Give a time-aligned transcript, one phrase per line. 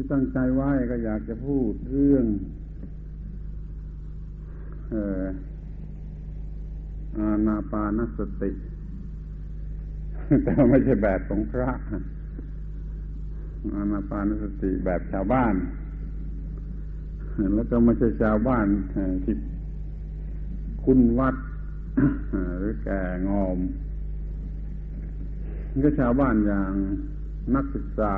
[0.00, 2.24] ที่ตั้งใจไว้ก็อยากจะพูดเรื่อง
[4.90, 5.24] เอ่อ
[7.16, 8.50] อานาปานสติ
[10.44, 11.70] แต่ไม่ใช่แบบของพระ
[13.74, 15.54] อานาปานสติแบบชาวบ้าน
[17.54, 18.66] แล้วก็ไม่ใช่ชาวบ้าน
[19.24, 19.36] ที่
[20.84, 21.36] คุณวัด
[22.58, 23.58] หรือแก่งอม
[25.84, 26.72] ก็ชาวบ้านอย่าง
[27.54, 28.14] นักศึกษา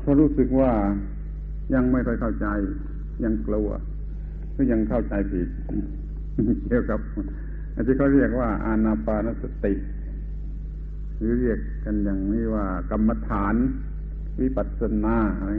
[0.00, 0.72] เขารู้สึกว่า
[1.74, 2.46] ยังไม่ค่อยเข้าใจ
[3.24, 3.68] ยังกลัว
[4.52, 5.48] หรือยังเข้าใจผิด
[6.68, 7.00] เกี่ยวกับ
[7.86, 9.74] ที่เขาเรียกว่า อานาปานสติ
[11.18, 13.54] หรือเรียกกันอย่างนี้ว่า กรรมฐาน
[14.40, 15.50] วิปัสสนาอะไร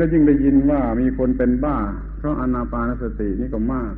[0.00, 1.78] ก็ยิ่งได้ยินว่ามีคนเป็นบ้า
[2.18, 3.92] เพราะอานาปานสตินี่ก็มาก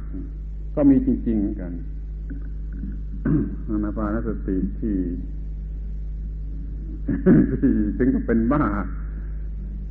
[0.75, 1.73] ก็มีจริงๆเหมือนกัน
[3.69, 4.97] อานาปานสติที่
[7.61, 8.63] ที่ถึงกับเป็นบ้า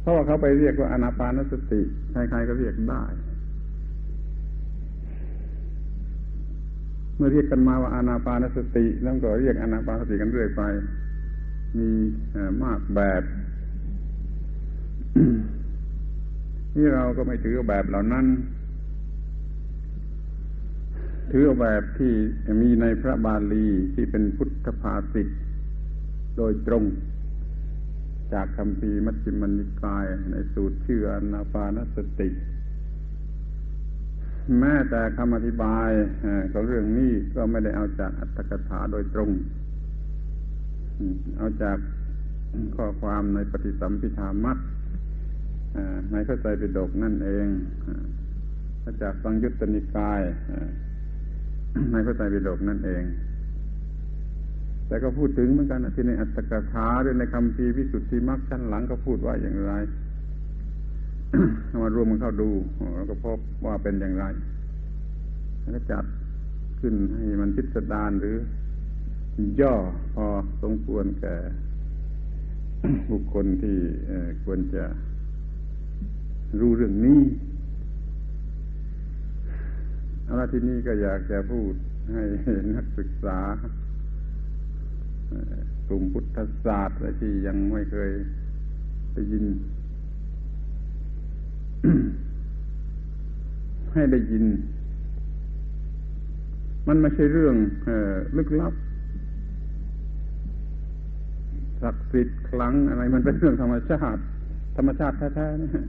[0.02, 1.82] เพราะว่าเขาไปเรียกว่าอนาปานสติ
[2.12, 3.04] ใครๆก็เรียกได้
[7.16, 10.62] เมื่อเรียกกันมาว่าอานาปานสติ แล้วก็เรียกอนาปานสติกันเรื่อยไป
[11.78, 11.90] มี
[12.64, 13.24] มากแบบ
[16.76, 18.26] นี่เราก็ไม่ถือแบบเหล่านั้น
[21.32, 22.14] ถือแบบที่
[22.62, 25.28] มีในพระบาลีที่เป็นพุทธภาษิต
[26.38, 26.84] โดยตรง
[28.34, 32.30] จากคำพีมัชฌิมนิกายในสูตรชื่ออนาปานสติ
[34.60, 35.90] แม้แต่คำอธิบาย
[36.52, 39.30] ของเรื่องนี้ก็ไม่ได้เอาจากอัตถกถาโดยตรง
[41.38, 41.78] เอาจาก
[42.76, 44.58] ข้อความในปฏิสัมพิธามัต
[46.12, 47.48] ในข้าใจปิฎกนั่นเอง
[48.84, 50.22] มาจากสังยุตตนิกาย
[51.92, 53.04] ในข้าใจปิฎกนั่นเอง
[54.88, 59.74] แต่ก็พูดถึงเหมือนกันที่ในอัตถกถาหรือในคำพีวิสุทธิมรรคชั้นหลังก็พูดว่าอย่างไร
[61.84, 62.50] มารวมมันเข้าดู
[62.96, 64.26] แล้วก็พบว่าเป็นอย่างไร
[65.72, 66.06] แล้วจัด
[66.80, 68.36] ขึ้นให้มันพิสดารหรือ
[69.62, 69.76] ย่อ
[70.14, 70.26] พอ
[70.64, 71.36] สมควรแก่
[73.12, 73.78] บุคคลที่
[74.44, 74.84] ควรจะ
[76.60, 77.20] รู้เรื่องนี้
[80.34, 81.74] เอาละที่นี้ก็อยากจะพูด
[82.14, 82.24] ให้
[82.76, 83.38] นักศึกษา
[85.88, 88.12] กลุ่มพุทธศาสตร์ที่ยังไม่เคย
[89.14, 89.46] ได้ยิน
[93.94, 94.46] ให้ได้ยิน
[96.88, 97.56] มันไม่ใช่เรื่อง
[98.38, 98.74] ลึกลับ
[101.82, 104.22] ศักดิ์สิทธิ์คลังอะไรมันเป็นเรื่องธรรมชาติ
[104.78, 105.86] ธรรมชาติแท้ๆนะ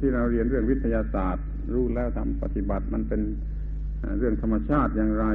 [0.00, 3.20] ที่เราเรียนเรื่องวิทยาศาสตร์ รู้แล้วทำปฏิบัติมันเป็น
[4.18, 5.26] เรื่องธรรมชาติอย่างไร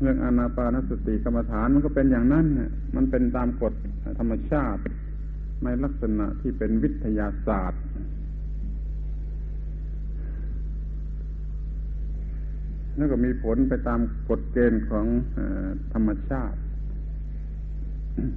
[0.00, 2.46] เรื่องอนาปานสติกรรมฐานมันก็เป็นอย่างนั้น
[2.96, 3.74] มันเป็นตามกฎ
[4.18, 4.80] ธรรมชาติ
[5.64, 7.82] ในลักษณะที่เป็นวิทยาศาสตร์
[12.96, 15.06] แล้วก็มีผลไปตามกฎเกณฑ์ของ
[15.94, 16.58] ธรรมชาติ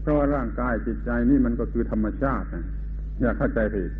[0.02, 2.48] เพราะว่าร่างกายจิตใจนี่มันก็คือธรรมชาติ
[3.22, 3.92] อย่าเข้าใจผิด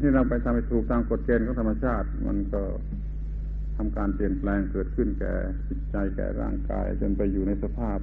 [0.00, 2.62] ที่เราไปทำให้ถูกตามกฎเกณฑ์ของธรรมชาติ มันก็
[3.76, 5.32] ทำการเปลี่ยนแปลงเกิดขึ้นแก่
[5.68, 7.98] จิตใจแก่ร่างกาย จนไปอยู่ในสภาพ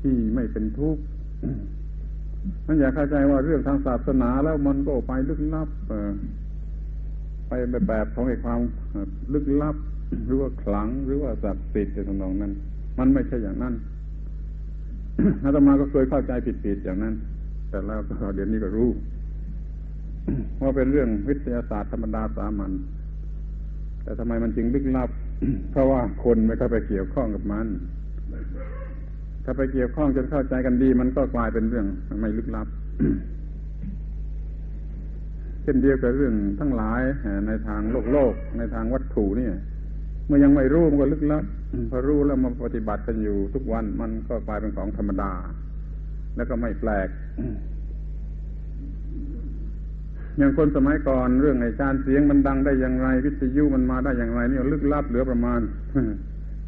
[0.00, 1.02] ที่ไม่เป็นทุกข์
[2.66, 5.68] มันอยากเข้าใจว่าเรื่องทางศาสนาแล้วมันก็ไปลึกลับ
[7.48, 7.52] ไป
[7.88, 8.60] แบบของไอ้ความ
[9.32, 9.76] ลึกลับ
[10.26, 12.52] หรือว่าขลังหรือว่าศักดิ์สิทธิ์ในทำนองนั้น
[12.98, 13.74] มันไม่ใช่อย่างนั้น
[15.42, 16.32] อาตมาก็เคยเข้าใจ
[16.64, 17.14] ผิดๆอย่างนั้น
[17.68, 18.88] แต่แล้วก็เดี๋ยวนี้ก็รู้
[20.62, 22.72] ว่าเป็นเรื่องวิทยาศาสตร์ธรรมดาสามัญ
[24.02, 25.10] แต่ทำไมมันจึงลึกลับ
[25.70, 27.66] เพราะว่าคนไม่เข้าไปเกี่ยวข้องกับมัน
[29.44, 31.86] ถ้าไปเกี่ยวข้องจนเข้าใจกันดี มันก็กลายเป็นเรื่อง
[32.20, 32.66] ไม่ลึกลับ
[35.62, 37.00] เช่นเดียวกับเรื่องทั้งหลาย
[37.46, 39.48] ในทางโลกโลก ในทางวัตถุนี่
[40.26, 41.44] เมื่อยังไม่รู้มันก็ลึกลับ
[41.90, 45.32] พอรู้แล้วมาปฏิบัติกันอยู่ทุกวันมันก็กลายเป็นของธรรมดา
[46.36, 47.08] แล้วก็ไม่แปลก
[50.38, 55.60] อย่างคนสมัยก่อนเรื่องไอ้การเสียงมันดังได้อย่างไร วิทยุมันมาได้อย่างไรนี่ลึกลับเหลือประมาณ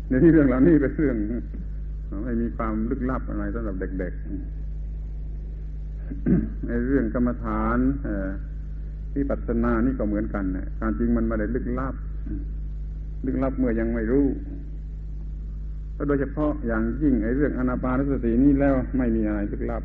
[0.08, 1.16] ในที่เรื่องเหล่านี้เป็นเรื่อง
[2.24, 7.78] ไม่มีความลึกลับอะไรสำหรับเด็กๆในเรื่องกรรมฐาน
[9.12, 11.94] ที่ปัสนานี่ก็เหมือนกันนะการจริงมันมาได้ลึกลับ
[13.26, 14.26] ลึกลับเมื่อยังไม่รู้
[15.96, 19.82] ก็โดยเฉพาะอย่างยิ่งไอ้เรื่องอนาปานสตินี่แล้วไม่มีอะไรลึกลับ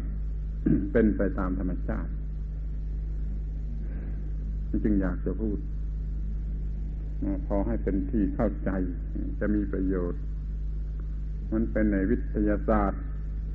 [0.92, 2.10] เป็นไปตามธรรมชาติ
[4.84, 5.58] จึงอยากจะพูด
[7.48, 8.70] พอให้เป็นที่เข้าใจ
[9.40, 10.22] จะมีประโยชน์
[11.52, 13.02] มันเป็นในวิทยาศาสตร์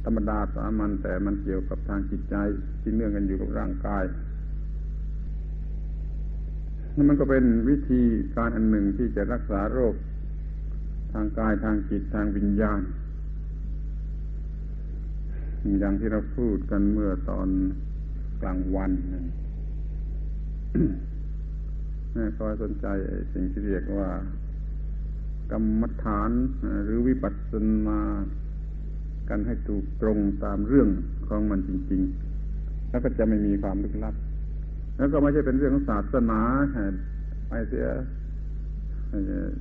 [0.04, 2.36] ธรรมดาสามัญแต่มันเกี่ยวกับทางจิตใจ
[2.80, 4.04] ที่เนื่องกันอยู่กับร่างกาย
[6.94, 8.02] นั่นมันก็เป็นวิธี
[8.36, 9.94] การอันหนึ่งที่จะรักษาโรค
[11.12, 12.80] ทางกายทางจิตทางวิญญาณ
[15.80, 17.48] อย่างที่เราพูดกันเมื่อตอน
[18.42, 19.22] กลางวันนั่
[22.16, 22.86] นคอยสนใจ
[23.32, 24.08] สิ่งที่เรียกว่า
[25.52, 26.30] กรรมฐาน
[26.84, 27.52] หรือวิปัสส
[27.86, 28.00] นา
[29.28, 30.88] กันให้ถูกตรงตามเรื่อง
[31.28, 32.02] ของมันจริง
[32.46, 34.14] ๆ แล้วก็จะไม่มีความลึกลับ
[34.96, 36.40] แล้วก็ไม่ใช่เป็นเรื่องของศาสนา
[37.48, 37.86] ไปเสีย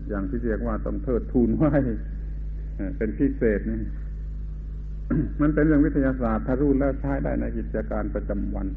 [0.09, 1.65] อย่างที่เรียกว่าต้องเทิดทูนไหว
[2.97, 3.79] เป็นพิเศษนี่
[5.41, 8.67] มันเป็นเรื่องวิทยาศาสตร์ถ้ารู้แล้วใช้ได้ในกิจการประจำวัน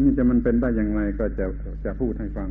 [0.00, 1.44] นี่จะมันเป็นได้อย่างไรก็จะ
[1.84, 2.48] จะพูดให้ฟัง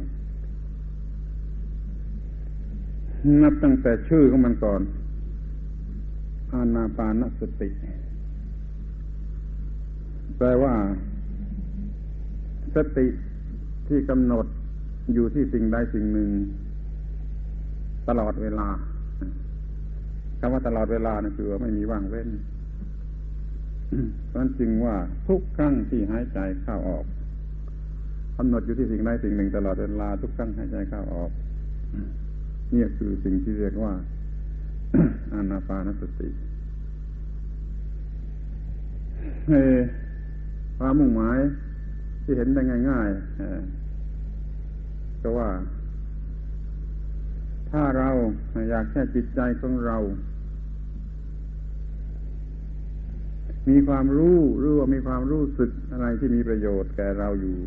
[3.44, 4.82] นับตั้งแต่ชื่อของมันก่อน
[6.52, 7.70] อานาปานสติ
[10.38, 10.74] แปลว่า
[12.76, 13.08] สติ
[13.88, 14.46] ที่กำหนด
[15.14, 16.30] อยู่ที่สิ่งใดสิ่งหนึ่ง
[18.08, 18.68] ตลอดเวลา
[20.40, 22.30] คำว่าตลอดเวลานะคือไม่มีว่างเว้น
[24.28, 24.96] เพราะนั้นจึงว่า
[25.28, 27.06] ทุกครั้งที่หายใจเข้าออก
[28.38, 31.32] กำหนดอยู่ที่สิ่งใดสิ่งหนึ่งตลอดเวลาทุกครั้งหายใจเข้าออก
[32.74, 33.94] นี่คือสิ่งที่เรียกว่า
[35.34, 36.30] อานาปานสติ
[40.78, 41.38] ความมุ่งหมาย
[42.24, 45.50] ที่เห็นได้ง่ายๆก็ว่า
[47.72, 48.10] ถ้าเรา
[48.70, 49.98] อยากแค่จิตใจของเรา
[53.70, 57.58] มีความรู้รู้ว่ามีความรู้สึกอะไรที่มีประโยชน์แก่เราอยู่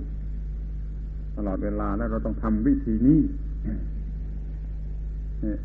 [1.37, 3.21] ตลอดเวลาแล้วเราต้องทำวิธีนี้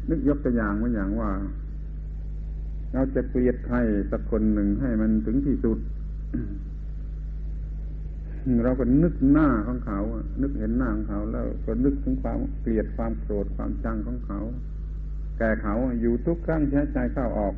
[0.09, 1.31] นึกยกตัวอย่างว่าอย่างว่า
[2.93, 3.77] เราจะเกลียดใคร
[4.11, 5.79] สักคนหนึ่งให้มันถึงที่สุด
[8.63, 9.99] เราก็นึกหน้าของเขา
[10.41, 14.39] นึกเห็นหน้าของเขา แล้วก็นึกถึงความเกลียดความโกรธความจังของเขา
[15.37, 17.53] แก่เขาอยู่ทุกครั้งใช้ใจเข้าออก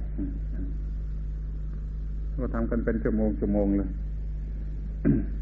[2.41, 3.89] ก็ทำกันเป็นชั่วโมงชั่วโมงเลย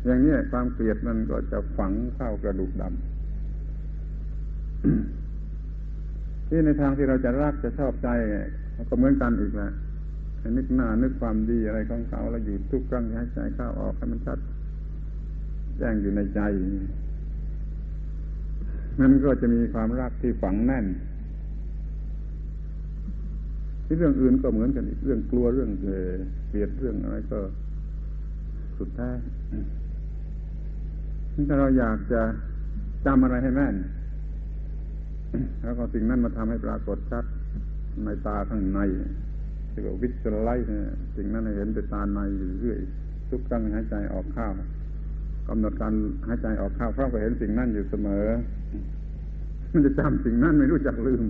[0.06, 2.92] อย่างนี้ความเกลียดมันก็จะฝังเข้ากระดูกดำ
[6.48, 8.10] ที่ในทางที่เราจะรักจะชอบใจ
[8.90, 9.72] ก็เหมือนกันอีกแหละ
[10.58, 14.40] นึกหน้านึกความดีอะไรของเขาแล้วอยู่ทุกครั้งให้ใจเข้าออกให้มันชัด
[15.78, 16.40] แจ้งอยู่ในใจ
[19.00, 20.86] มันก็จะมีความรักที่ฝังแน่น
[23.86, 25.72] ที่เรื่องอื่นก็เหมือนกันอีกเรื่องกลัวเรื่อง
[26.50, 27.40] เกลียดเรื่องอะไรก็
[28.78, 29.10] สุดแท้
[31.48, 32.22] ถ้าเราอยากจะ
[33.06, 33.76] จำอะไรให้แม่น
[35.64, 37.26] แล้วก็สิ่งนั้นมาทำให้ปรากฏชัด
[38.06, 38.80] ในตาข้างใน
[39.72, 40.68] เรียกว่าวิจไลท์
[41.16, 42.20] สิ่งนั้นให้เห็นเป็นตาใน
[42.60, 42.80] เรื่อย
[43.30, 44.52] ทุกครั้งหายใจออกข้าว
[45.48, 45.94] กำหนดการ
[46.28, 48.26] หายใจออกข้าวเพราะไปเห็นสิ่งนั้นอยู่เสมอ
[49.72, 51.24] มันจะจำสิ่งนั้นไม่รู้จักลืม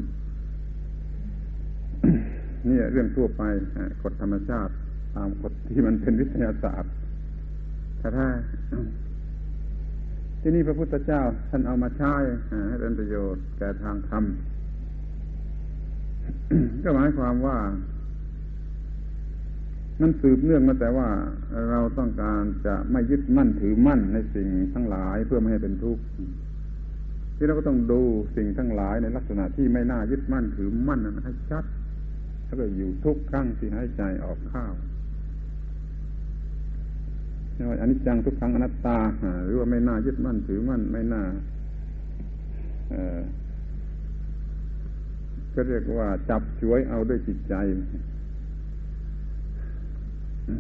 [2.68, 3.44] นี่เรื่องทั่วไป
[4.04, 4.74] กฎธรรมชาติ
[5.16, 6.92] ตามกฎที่มันเป็นวิทยาศาสตร์
[8.02, 8.28] ถ้าถ้า
[10.42, 12.14] ที่นี่พระพุทธเจ้า ท่านเอามาใช้
[12.68, 14.24] ให้เป็นประโยชน์แก่ทางธรรม
[16.84, 17.58] ก็หมายความว่า
[20.02, 21.10] มันสืบเนื่องมาแต่ว่า
[21.72, 26.04] เราต้องการจะไม่ยึดมั่นถือมั่นในสิ่งทั้งหลายเพื่อไม่ให้เป็นทุกข์
[27.36, 28.02] ที่เราก็ต้องดู
[28.36, 31.66] สิ่งทั้งหลายในลักษณะที่ไม่น่ายึดมั่นถือมั่นนั้นให้ชัด
[32.46, 34.74] แล้วก็อยู่ทุกครั้งที่หายใจออกข้าว
[37.80, 38.98] อันนี้จังทุกครั้งอนัตตา
[39.46, 41.24] หรือว่าไม่น่ายึดมั่นถือมั่นไม่น่า
[45.54, 47.54] ก็เรียกว่าจับช่วยเอาด้วยจิตใจ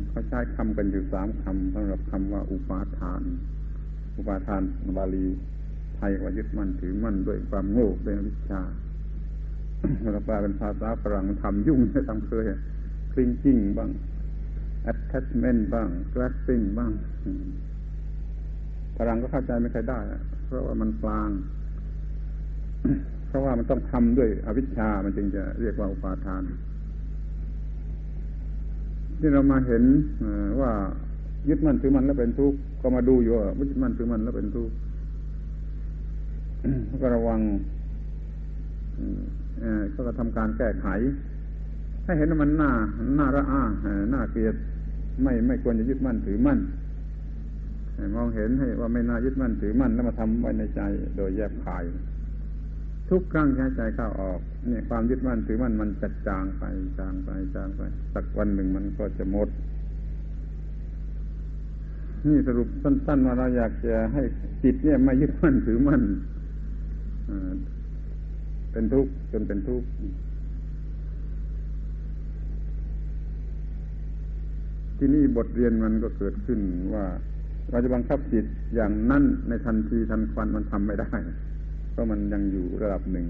[0.09, 3.21] เขาใช้คำกันอยู่สามคำสำหรับคำว่าอุปาทาน
[4.17, 4.61] อุปาทาน
[4.97, 5.25] บาลี
[5.95, 8.61] ไทยว่ายึดมั่นถือมั่นด้วยความโง่ด้วยวิชา
[10.11, 11.79] เราแปลเป็นภาษาฝรั่งทำยุ่ง
[12.09, 12.45] ทำเคย
[13.11, 13.89] คลิ้งจิ้งบ้าง
[14.91, 16.91] attachment บ้าง grasping บ้าง
[18.97, 19.99] ฝรั่งก็เข้าใจไม่ค่อยได้
[20.45, 21.29] เพราะว่ามันกลาง
[23.27, 26.41] เพราะว่ามันต้องทำด้วยอวิชชา มันจึงจะเรียกว่าอุปาทาน
[29.19, 29.83] ที่เรามาเห็น
[30.61, 30.71] ว่า
[31.49, 34.75] ยึดมั่นถือมันแล้วเป็นทุกข์ก็มาดูอยู่ว่ายึดมั่นถือมันแล้วเป็นทุกข์
[37.01, 37.39] ก็ระวัง
[39.93, 40.87] ก็ทำการแก้ไข
[42.11, 42.71] ให้เห็นว่ามันหน้า
[43.15, 43.63] หน้าระอา
[44.11, 44.55] หน้าเกลียด
[45.23, 46.59] ไม่ไม่ควรจะยึดมั่นถือมั่น
[48.15, 50.81] มองเห็นให้ว่าไม่น่ายึดมั่นถือมั่นแล้วมาทำไว้ในใจ
[51.17, 51.83] โดยแยบคาย
[53.09, 56.63] ทุกครั้งหายใจเข้าออกเนี่ยความยึดมั่นถือมั่นมันจะจางไป
[56.99, 57.81] จางไปจางไป
[58.13, 59.49] สักวันหนึ่งมันก็จะหมด
[62.27, 64.23] นี่สรุปสั้นๆว่าเราอยากจะให้
[64.63, 66.01] จิตเนี่ยไม่ยึดมั่นถือมั่น
[68.71, 69.87] เป็นทุกข์จนเป็นทุกข์
[75.03, 76.59] ที่นี่บทเรียนมันก็เกิดขึ้น
[76.93, 77.05] ว่า
[77.69, 81.11] เราจะบังคับจิตอย่างนั้นในทันทีทันควันมันทำไม่ได้
[81.91, 83.25] เพราะมันยังอยู่ระดับหนึ่ง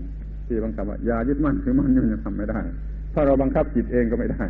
[0.48, 2.60] ที่บังคับว่าอย่ายึดมั่นถือมั่นยังทำไม่ได้
[3.14, 4.44] ถ้าเราบังคับจิตเองก็ไม่ได้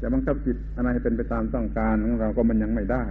[0.00, 3.04] จะบังคับจิตอะไรเป็นไปตามต้องการของเราก็มันยังไม่ได้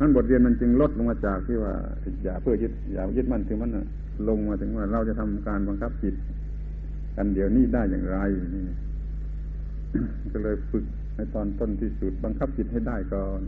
[0.00, 1.74] นั้นบทเรียนมันจึงลดลงมาจากที่ว่า
[2.24, 3.70] อย่าเพื่อยึดอย่ายึดมั่นถือมั่น
[4.28, 6.14] ลงมาถึงว่าเราจะทำการบังคับจิต
[7.16, 8.18] กันเดี๋ยวนี้ได้อย่างไร
[8.54, 8.64] นี่
[10.32, 10.84] ก็เลยฝึก
[11.16, 13.40] ในตอนต้นที่สุดบังคับจิตให้ได้ก่อน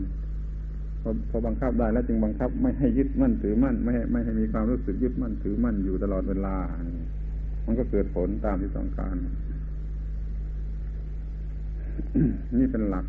[1.01, 6.55] พอพอบังคับได้แล้วจึงบังคับไม่ให้ยึดมั่นถือมั่นไม่ให้ไม่ให้มีความรู้สึกยึดมั่นถือมั่นอยู่ตลอดเวลา
[7.65, 9.15] มันก็เกิดผลตามที่ต้องการ
[12.59, 13.05] นี่เป็นหลัก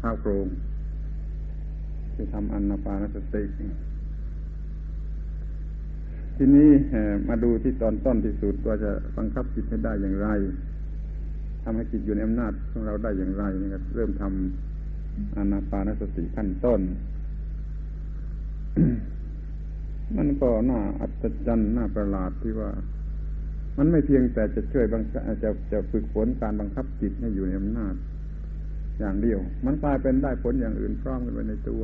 [0.00, 0.46] ข้าวโครง
[2.14, 3.44] ที่ทำอันนาปานสติ
[6.36, 6.70] ทีนี้
[7.28, 10.28] มาดูที่ตอนต้นที่สุดว่าจะบังคับจิตให้ได้อย่างไร
[11.62, 16.80] ทำให้จิตอยู่ในอำนาจของเราได้อย่างไรนี่ครับเริ่มทำอนาปานสติขั้นต้น
[20.16, 22.70] มันก็น่าอัศจรรย์น่าประหลาดที่ว่า
[23.78, 25.20] มันไม่เพียงแต่จะช่วยบังจะ
[25.72, 27.94] จะฝึกฝนการบังคับจิตให้อยู่ในอำนาจ
[28.98, 31.82] อย่างเดียว มันกลายเป็นได้ผลอย่างอื่นพร้อมกันไปในตัว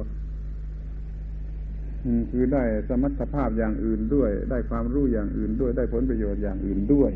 [2.30, 7.12] คือได้สมรรถภาพอย่างอื่นด้วย ได้ความรู้อย่างอื่นด้วย ได้ผลประโยชน์อย่างอื่นด้วย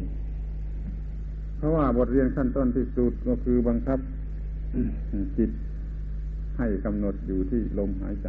[1.62, 3.98] เพราะว่าบทเรียนขั้นต้นที่สุดก็คือบังคับ
[5.38, 5.50] จิต
[6.58, 8.28] ให้กำหนดอยู่ที่ลมหายใจ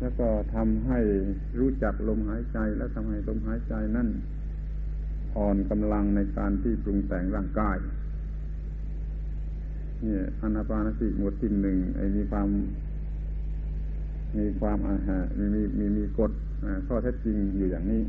[0.00, 1.00] แล้วก็ทำให้
[1.58, 4.08] รู้จักลมหายใจแล้วทำให้ลมหายใจนั่น
[5.36, 7.76] อ่อนกำลังในการที่ปรุงแต่งร่างกาย
[10.02, 12.48] เนี่ยอนาปานสติหมวดที่หนึ่งไอ้มีความ
[14.38, 15.24] มีความอาหาร
[15.54, 16.32] มีมีมีกฎ
[16.86, 18.02] ข้อเท็จจริงอยู่อย่างนี้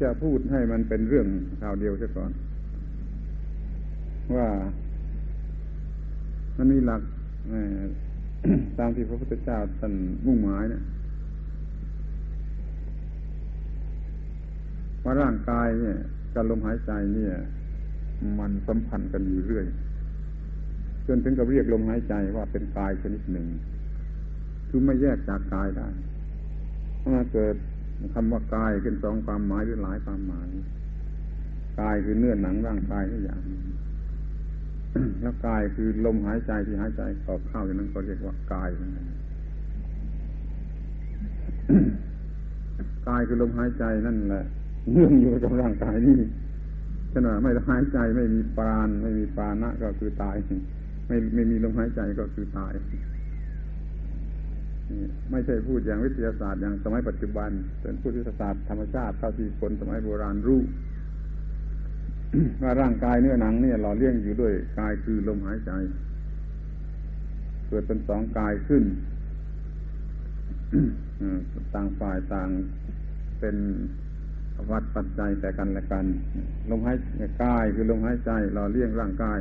[0.00, 1.26] จะพูดให้มันเป็นเรื่อง
[1.60, 2.30] ข่าวเดียวเสียก่อน
[4.36, 4.48] ว่า
[6.56, 7.02] มันมีหลัก
[8.78, 9.92] ตามที่พระพุทธเจ้าท่าน
[10.26, 10.82] มุ่งหมายเนี่ย
[15.04, 15.96] ว่าร่างกายเนี่ย
[16.34, 17.34] การลมหายใจเนี่ย
[18.38, 19.66] มันสัมพันธ์กันอยู่เรื่อย
[21.16, 23.46] นถึงกับเรียกลมหายใจว่าเป็นกายชนิดหนึ่ง
[24.68, 25.88] คือไม่แยกจากกายได้
[27.02, 27.54] ถ้าเกิด
[28.14, 30.48] คำว่ากายเป็นสองความหมายหรือหลายความหมาย
[31.80, 33.40] กายคือเนื้อหนังร่างกายนี่อย่าง
[35.22, 39.06] แล้วกายคือลมหายใจที่หายใจออกเข้าอย่างนั้นก็เรียกว่ากายเหมือนกัน
[43.08, 44.44] กายคือลมหายใจนั่นแหละ
[44.92, 46.18] เนื่องอยู่กับร่างกายนี่
[47.12, 50.36] ขณะไม่หายใจไม่มีปราณไม่มีปานะก็คือตาย
[51.10, 52.72] ไม่ไม่มีลมหายใจก็คือตาย
[55.30, 57.50] ไม่ใช่พูดอย่างวิทยาศาสตร์อย่างสมัยปัจจุบัน
[57.80, 60.60] เป็นพูดวิทยาศาสตร์ธรรมชาติเท่าที่คนสมัยโบราณรู้
[62.62, 65.72] ว่าร่างกายเนื้อหนังเนี่ยหล่อเลี้ยงอยู่ด้วยกายคือลมหายใจ
[67.66, 68.84] เกิดเป็นสองกายขึ้น
[71.74, 72.48] ต่างฝ่ายต่าง
[73.40, 73.56] เป็น
[74.70, 76.04] วัดปัจจัยแต่กันและกัน
[76.70, 76.96] ลมหาย
[77.44, 79.38] กายคือลมหายใจหล่อเลี้ยงร่างกาย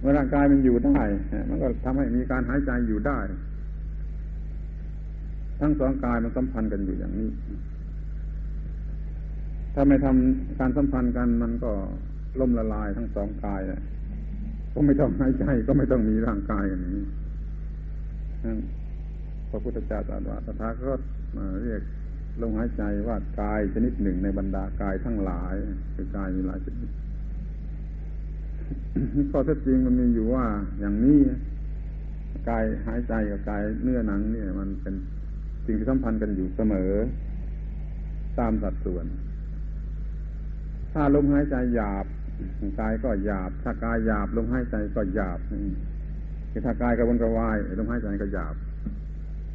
[0.00, 1.00] เมื่อร่างกายมันอยู่ได้
[1.48, 3.18] มันก็ทำให้มีการหายใจอยู่ได้
[5.60, 7.30] ทั้งสองกายมันสัมพันธ์กันอยู่อย่างนี้
[9.74, 11.72] ถ้าไม่ทำการสัมพันธ์กันมันก็
[12.40, 13.80] ล่มละลายทั้งสองกายเลย
[14.72, 17.02] ก็ไม่ต้องหายใจก็ไม่ต้องมีร่างกายอย่างนี้
[19.50, 21.00] พระพุทธเจ้าตรัสว่าตถาคต
[21.64, 21.82] เรียก
[22.40, 25.54] ลมหายใจว่ากายชนิดหนึ่งในบรรดากายทั้งหลาย
[25.94, 26.88] คือกายมีหลายชนิด
[29.30, 30.44] ข้อเท็จจริงมันมีอยู่ว่า
[30.80, 31.18] อย่างนี้
[32.48, 34.94] กายหายใจกับกายเนื้อหนังเนี่ย มันเป็น
[35.66, 36.92] สิ่งที่สัมพันธ์กันอยู่เสมอ
[38.38, 39.06] ตามสัดส่วน
[40.92, 42.06] ถ้าลมหายใจหยาบ
[42.80, 45.38] กายก็หยาบ ถ้ากายหยาบลมหายใจก็หยาบ
[46.66, 48.54] ถ้ากายกระวนกระวายลมหายใจก็หยาบ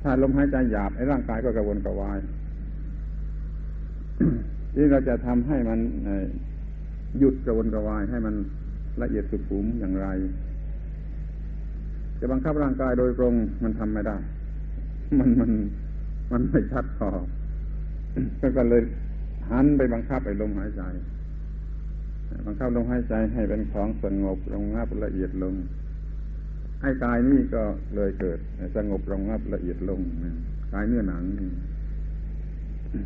[0.03, 2.19] ถ้าลมหายใจหยาบไอ้ร่างกายก็กระวนกระวาย
[4.73, 5.79] ที่เราจะทำให้มัน
[7.19, 8.35] หยุดกระวนกระวายให้มัน
[9.03, 10.07] ละเอียดสุขุมอย่างไร
[12.19, 14.17] จะบังคับร่างกายโดยตรงมันทำไม่ได้
[15.19, 15.51] มันมัน
[16.31, 17.09] มันไม่ชัดพอ
[18.57, 18.81] ก็เลย
[19.49, 20.83] หันไปบังคับไปลมหายใจ
[22.45, 25.55] บังคับลมหายใจให้เป็นของสงบลงงับละเอียดลง
[26.81, 27.63] ไอ้กายนี่ก็
[27.95, 28.39] เลยเกิด
[28.75, 30.01] สงบระงับละเอียดลง
[30.73, 31.51] กายเนื้อหนังนี่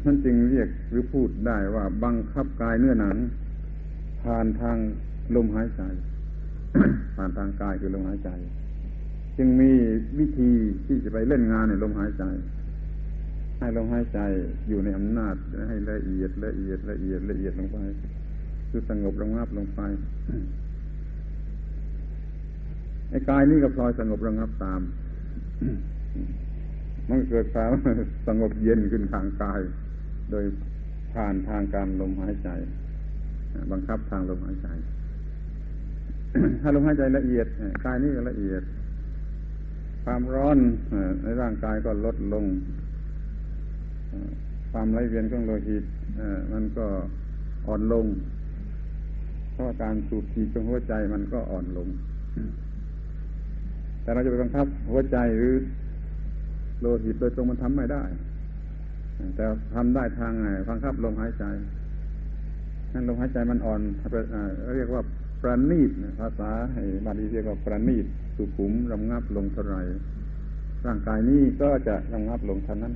[0.05, 3.17] มันจึงเรียกหรือพูดได้ว่าบังคับกายเนื้อหนัง
[4.21, 4.77] ผ่านทาง
[5.35, 5.81] ลมหายใจ
[7.15, 8.29] ผ่านทางกายคือลมหายใจ
[9.37, 9.71] จึงมี
[10.19, 10.51] วิธี
[10.85, 12.23] ที่จะไปเล่นงานในลมหายใจ
[13.59, 14.19] ให้ลมหายใจ
[14.67, 15.35] อยู่ในอำนาจ
[15.69, 17.77] ให้ละเอียดละเอียดละเอียดละเอียดลงไป
[18.69, 19.81] คือสงบระงับลงไป
[23.09, 24.81] ไอ้กายนี่ก็พลอยสงบระงับตาม
[27.09, 27.71] มันเกิดความ
[28.27, 29.59] สงบเย็นขึ้นทางกาย
[30.31, 30.45] โดย
[31.13, 32.49] ผ่านทางการลมหายใจ
[33.71, 34.67] บังคับทางลมหายใจ
[36.61, 37.47] ถ้าลมหายใจละเอียด
[37.85, 38.63] กายนี่ก็ละเอียด
[40.03, 40.57] ความร้อน
[41.23, 42.45] ในร่างกายก็ลดลง
[44.71, 45.83] ความไหลเวียนของโลหิต
[46.53, 46.85] มันก็
[47.67, 48.05] อ่อนลง
[49.53, 51.87] เพราะการสูบฉีดของหัวใจมันก็อ่อนลง
[54.01, 55.53] แต่เราจะไปบังคับหัวใจหรือ
[56.81, 58.03] โลหิตโดยตรงมันทำไม่ได้
[59.35, 61.45] แต่ทำได้ทางไงบังคับลมหายใจ
[62.93, 63.81] นั่นลมหายใจมันอ่อน
[64.75, 65.01] เรียกว่า
[65.43, 66.51] ประณีตภาษา
[67.05, 69.77] บาลีเรียกว่าประณีตสุขุมรำงับลงเท่าไร
[70.85, 72.93] ร่างกายนี้ก็จะรำงับลงเท่านั้น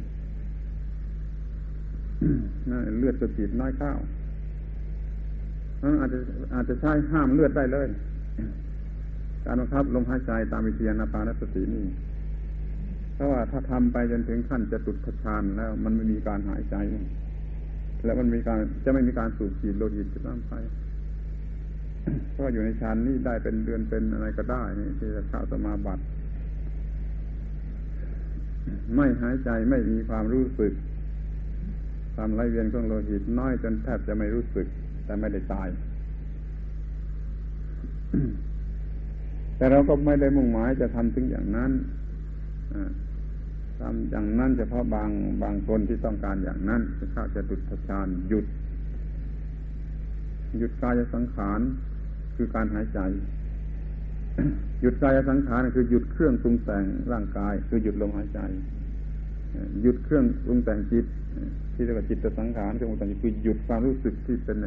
[2.97, 3.91] เลือดก็จีดน้อยข้า
[5.81, 6.19] มันอาจจะ
[6.53, 7.87] อาจจะใช้ห้ามเลือดได้เลย
[9.45, 11.85] การบังคับลมหายใจตามวิทยานาปานสตินี่
[13.13, 16.75] เพราะว่าถ้าทำไปจนถึงขั้นจะตุดฌานแล้ว มันไม่มีการหายใจ
[18.05, 20.53] และมันมีการจะไม่มีการสูบฉีดโลหิตจะต้องไป
[22.33, 26.03] เพราะอยู่ในฌานนี้ได้เป็นเดือนเป็นอะไรก็ได้นี่ที่จะเข้าสมาบัติ
[28.95, 30.73] ไม่หายใจไม่มีความรู้สึก
[32.15, 34.67] ความไหลเวียนของโลหิตน้อยจนแทบจะไม่รู้สึก
[35.05, 35.67] แต่ไม่ได้ตาย
[39.57, 41.71] แต่เราก็ไม่ได้มุ่งหมายจะทำถึงอย่างนั้น
[43.79, 45.09] ทำอย่างนั้นเฉพาะบาง
[45.43, 48.45] บางคนที่ต้องการอย่างนั้นจะเข้าจะดุจฌานหยุด
[50.57, 51.59] หยุดกายสังขาร
[52.37, 52.99] คือการหายใจ
[54.81, 58.39] หยุดกายสังขารคือหยุดเครื่องปรุงแต่งร่างกาย คือหยุดลมหายใจ
[59.81, 61.05] หยุดเครื่องปรุงแต่งจิต
[61.73, 64.57] ที่เรียกว่าจิตสังขารเครื่องปรุงแต่งจิตคือหยุดความรู้สึกที่เป็น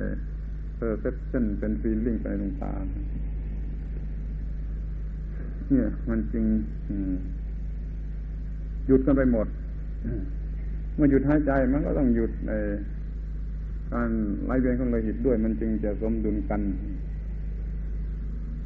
[0.76, 2.72] เพอร์เซพชันเป็นฟีลลิ่งไปตรงตา
[5.70, 6.44] เนี่ย มันจึง
[8.87, 9.46] หยุดกันไปหมด
[10.96, 12.52] เมื่อหยุดหายใจมันก็ต้องหยุดใน
[13.92, 14.11] การ
[14.44, 16.61] ไหลเวียนของโลหิตด้วยมันจึงจะสมดุลกัน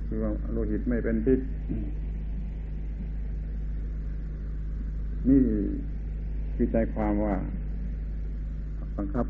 [0.07, 0.19] คือ
[0.53, 1.40] โลหิตไม่เป็นพิษ
[5.29, 5.43] นี่
[6.55, 7.35] คือใจความว่า
[8.97, 9.27] บังคับ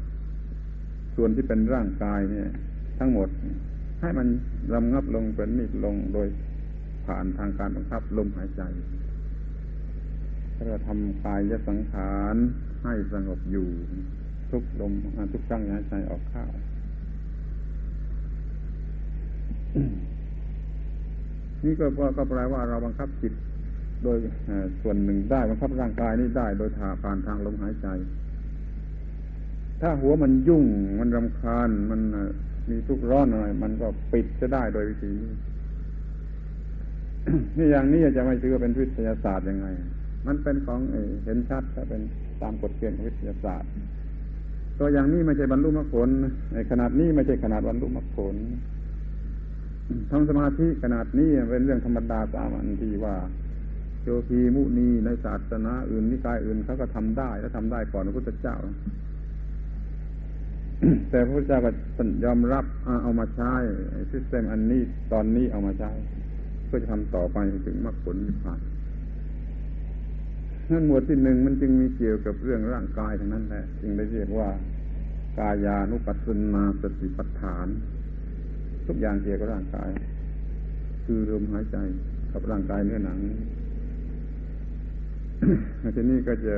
[1.16, 2.48] ส่วนที่เป็นร่างกายเนี่ย
[2.98, 3.28] ทั้งหมด
[4.00, 4.28] ให้มัน
[4.74, 6.28] รำงับลงเป็นนิดลงโดย
[7.06, 8.62] ผ่านทางการบังคับลมหายใจ
[10.68, 12.36] เราทำกายยสังขาร
[12.84, 13.68] ให้สงบอยู่
[14.50, 14.92] ทุกลม
[15.32, 16.44] ทุกครั้งหายใจออกเข้า
[21.64, 23.32] นี่ก็ก็แปลว่าเราบังคับจิต
[24.04, 24.18] โดย
[24.82, 27.88] ส่วนหนึ่งได้บังคับร่างกายนี้ได้ โดยทาผ่านทางลมหายใจ
[29.80, 30.64] ถ้าหัวมันยุ่ง
[31.00, 32.00] มันรำคาญมัน
[32.70, 35.12] มีทุกร้อนอะไรมันก็ปิดจะได้โดยวิธี
[37.56, 39.66] นี่อย่างนี้จะไม่ถือว่าเป็นวิทยาศาสตร์ยังไง
[40.26, 40.80] มันเป็นของ
[41.24, 42.00] เห็นชัดถ้าเป็น
[42.42, 43.70] ตามกฎเกณฑ์ของวิทยาศาสตร์
[44.78, 46.08] ตัวอย่างนี้ไม่ใช่บรรลุมรรคผล
[46.52, 48.34] ในขนาดนี้ไม่ใช่ขนาดบรรลุมรรคผล
[50.10, 53.16] ทำสมาธิขนาดนี้เป็นเรื่องธรรมดาสามัญที่ว่า
[54.02, 58.56] โยคีมุนีในศาสนาอื่นนิกายอื่นเขาก็ทำได้และทำได้ก่อนพระพุทธเจ้า
[61.10, 61.70] แต่พระพุทธเจ้าก็
[62.24, 62.64] ยอมรับ
[63.02, 63.52] เอามาใช้
[64.10, 65.90] ซิสเต็มอันนี้ตอนนี้เอามาใช้
[66.66, 68.60] เพื่อจะทำต่อไปถึงมรรคผลนิพพาน
[70.70, 74.48] นั่นหมวดที่หนึ่งมันจึงมีเกี่ยวกับเรื่องร่างกายทั้งนั้นแหละจึงได้เรียกว่า
[75.38, 77.66] กายานุปัสสนาสติปัฏฐาน
[78.86, 79.90] ทุกอย่างเกี่ยวกับร่างกาย
[81.04, 81.76] คือลมหายใจ
[82.32, 83.18] กับร่างกายเนื้อหนัง
[85.96, 86.54] ทีนี้ก็จะ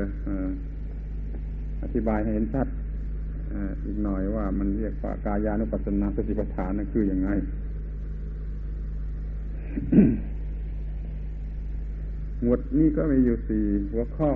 [1.83, 2.69] อธิบายให้เห็นชัด
[3.85, 7.29] อีกหน่อยว่ามันเรียกว่ากายานุปัสสนาสติปัฏฐานนั่นคืออย่างไง
[12.43, 14.31] หมวดนี้ก็มีอยู่สี่หัวข้อ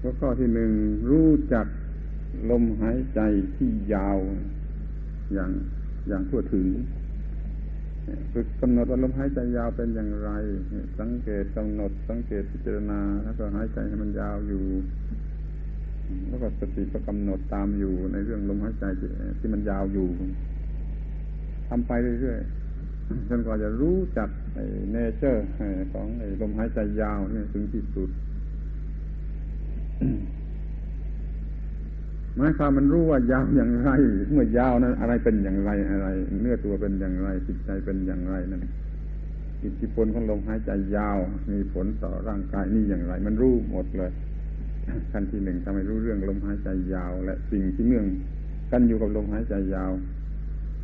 [0.00, 0.70] หัวข้อที่หนึ่ง
[1.10, 1.66] รู้จัก
[2.50, 3.20] ลมหายใจ
[3.56, 4.18] ที่ยาว
[5.34, 5.50] อย่าง
[6.08, 6.66] อย่างทั่วถึง
[8.32, 10.30] ฝึกกำหนดว่าลมหายใจยาวเป็นอย่างไร
[10.98, 14.64] สังเกตกำหนดสังเกตพิจารณา แล้วก็หายใจให้มันยาวอยู่
[16.28, 18.84] แล้วก็สติก็กำหนดตามอยู่ในเรื่องลมหายใจ
[19.38, 20.08] ที่มันยาวอยู่
[21.68, 25.46] ทำไปเรื่อยๆจนกว่าจะรู้จักไอ้เนเจอร์
[25.92, 26.06] ของ
[26.40, 28.10] ลมหายใจยาวนี่ถึงที่สุด
[32.36, 33.90] หมายความมันรู้ว่ายาวอย่างไร
[34.32, 36.08] เมื่อยาวนั้น อะไรเป็นอย่างไรอะไร
[36.42, 38.64] เนื้อตัวเป็นอย่างไรจิตใจเป็นอย่างไรนั่น
[39.64, 41.18] อิทธิพลของลมหายใจยาว
[41.52, 44.10] มีผลต่อร่างกายนี่อย่างไร มันรู้หมดเลย
[45.12, 48.06] ขั้นที่หนึ่งทำให้รู้เรื่องลมหายใจยาว และสิ่งที่เนื่อง
[48.72, 49.92] กันอยู่กับลมหายใจยาว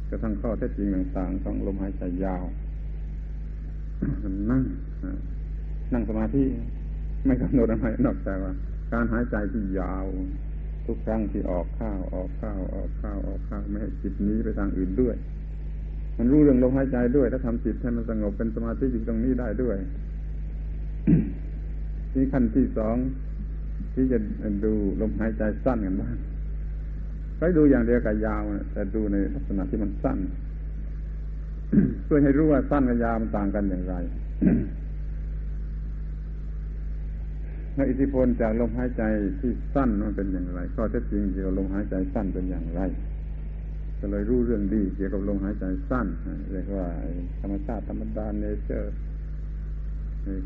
[0.08, 2.44] กระทั่งข้อเท็จจริงต่างๆของลมหายใจยาว
[4.50, 4.62] นั่ง
[5.92, 6.42] นั่งสมาธิ
[7.26, 8.52] ไม่กำหนดอะไรนอกจากว่า
[8.92, 10.06] การหายใจที่ยาว
[10.86, 15.14] ทุกครั้งที่ออกข้าวออกข้าวออกข้าวออกข้าวไม่ให้จิตนี้ไปทางอื่นด้วย
[16.18, 19.76] มันรู้เรื่องลมหายใจด้วย ถ้าทำจิตให้มันสงบเป็นสมาธิอยู่ตรงนี้ได้ด้วย
[22.14, 22.96] นี่ขั้นที่สอง
[23.94, 24.18] ที่จะ
[24.64, 26.16] ดูลมหายใจสั้นกันบ้าง
[27.38, 28.42] ไปดูอย่างเดียวกับยาว
[28.72, 30.18] แต่ดูในลักษณะที่มันสั้น
[32.04, 33.94] เพื่อให้รู้ว่าสั้นกับยาวมันต่างกันอย่างไร
[37.74, 39.02] และอิทธิพลจากลมหายใจ
[39.40, 42.80] ที่สั้นมันเป็นอย่างไร ข้อเท็จจริงเกี่ยวกับลมหายใจสั้นเป็นอย่างไร
[44.00, 46.06] ก็เลยรู้เรื่องดีเกี่ยวกับลมหายใจสั้น
[46.52, 46.86] เรียกว่า
[47.40, 48.94] ธรรมชาติธรรมดาเนเจอร์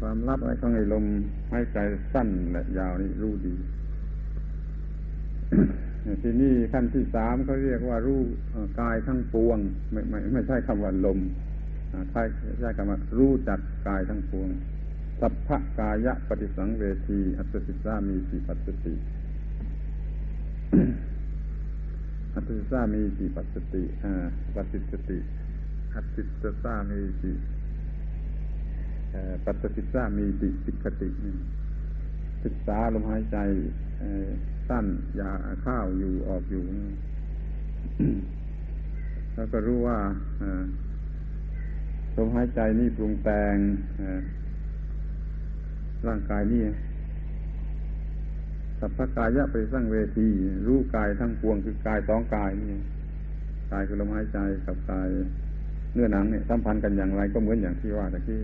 [0.00, 1.04] ความลับอะไรข้างในลม
[1.52, 1.78] หายใจ
[2.12, 3.56] สั้นและยาวนี่รู้ดี
[6.22, 8.20] ที่นี้ขั้นที่สามเขาเรียกว่ารู้
[8.80, 9.58] กายทั้งปวง
[9.92, 11.18] ไม่ไม่ไม่ใช่คำว่าลม
[12.12, 12.22] ใช่
[12.60, 13.58] ใช่คำว่ารู้จัก
[13.88, 14.48] กายทั้งปวง
[15.20, 15.48] สัพพ
[15.78, 18.94] กายะปฏิสังเวทีอัตติสามีสีปัสติ
[22.34, 25.18] อัตติสามีสีปัสติอ่าปัสสติ
[25.94, 26.22] อัตติ
[26.62, 27.32] สามีสี
[29.44, 31.08] ปัสสิสามีติสิกติ
[32.44, 33.38] ศึกษาลมหายใจ
[34.68, 34.86] สั้น
[35.20, 35.30] ยา
[35.66, 36.64] ข้าวอยู่ออกอยู่
[39.34, 39.98] แล้วก็รู้ว่า
[42.16, 43.56] ลมหายใจนี่ปรุงแต่ง
[46.06, 46.62] ร่างกายนี่
[48.80, 50.28] สัพพกายะไปสร้างเวที
[50.66, 52.80] รู้กายทั้งปวงคือกายสองกายนี่
[53.72, 55.08] กายคือลมหายใจกับกาย
[55.94, 58.40] เนื้อหนังเนี่ยสัมพันธ์กันอย่างไรก็เหมือนอย่างที่ว่าตะกี้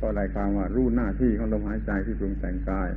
[0.00, 2.88] ก็รายความว่ารู้หน้าที่ของลมหายใจที่ปรุงแต่งกาย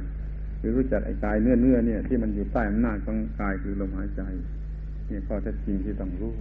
[0.60, 4.22] หรือรู้จักไอ้กายเนื้อเนื้อเนี่ย ที่มันอยู่ใต้อำนาจของกายคือลมหายใจ
[5.10, 6.34] นี่ข้อเท็จจริงที่ต้องรู้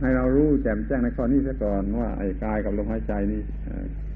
[0.00, 3.40] ให้เรารู้แจ่มแจ้งในข้อนี้ซะก่อนว่าไอ้กายกับลมหายใจนี่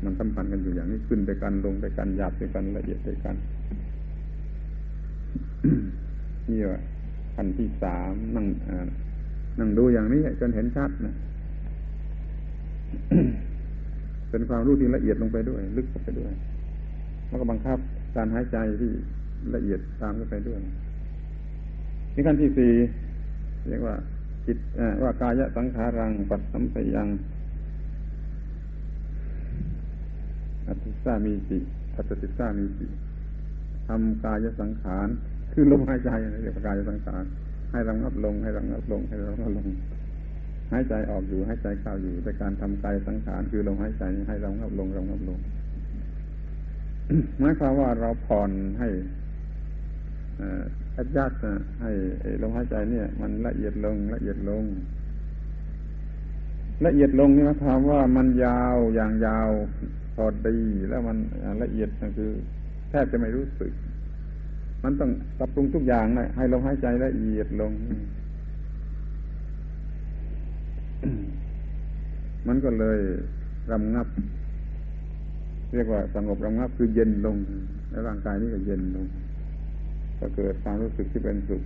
[0.05, 3.37] มันสัมพันธ์กันอยู่อย่างนี้ขึ้นไปกันลงไปกันหยาบไปกันละเอียดไปกัน
[6.51, 6.81] นี่ว่า
[7.35, 8.47] ขั้นที่สามนั่ง
[9.59, 11.15] นั่งดูอย่างนี้จนเห็นชัดนะ
[14.31, 16.33] เป็นความรู้ที่ละเอียดลงไปด้วย ลึกไปด้วย
[17.27, 17.79] แล้วก็บังคับ
[18.17, 18.91] การหายใจที่
[19.55, 20.59] ละเอียดตามเข้าไปด้วย
[22.15, 22.73] นี่ขั้นที่สี่
[23.69, 23.95] เรียกว่า
[24.49, 24.59] จิต
[25.03, 27.09] ว่ากายสังขารังปัดสัมปยัง
[30.67, 31.59] อัติสามีจิ
[31.97, 32.87] อัตติสามีจิ
[33.89, 35.09] ทำกายสังขาร
[35.53, 36.11] คือลมหายใจ
[36.43, 37.25] เรียกว่ากายสังขาร
[37.73, 39.67] ให้ระงับลง ให้ระงับลง ให้ระงับลง
[40.73, 45.39] หายใจออกอยู่หายใจเข้าอยู่ในการทำกายสังขารคือลมหายใจให้ระงับลงระงับลง
[47.39, 48.89] หมายความว่าเราผ่อนให้
[50.99, 51.33] อัดยัด
[51.81, 51.91] ให้
[52.43, 54.65] ลมหายใจเนี่ย มันละเอียดลงละเอียดลง
[56.87, 59.49] ละเอียดลงนี่หมายความว่ามันยาวอย่างยาว
[60.15, 60.59] พอดี
[60.89, 61.17] แล้วมัน
[61.63, 62.31] ละเอียดก็คือ
[62.91, 63.73] แทบจะไม่รู้สึก
[64.85, 67.73] มันต้องปรับปรุงทุกอย่างนะให้ลมหายใจละเอียดลง
[72.47, 72.99] มันก็เลย
[73.73, 74.09] รำงับ
[75.75, 77.37] เรียกว่าสงบระงับคือเย็นลง
[77.91, 79.07] แล้วร่างกายนี้ก็เย็นลง
[80.21, 81.63] ก็เกิดความรู้สึกที่เป็นสุข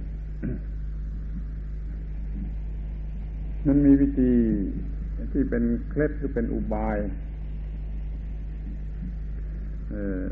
[3.66, 4.32] มันมีวิธี
[5.32, 6.96] ที่เป็นเคล็ดคือเป็นอุบาย
[9.90, 10.22] เออ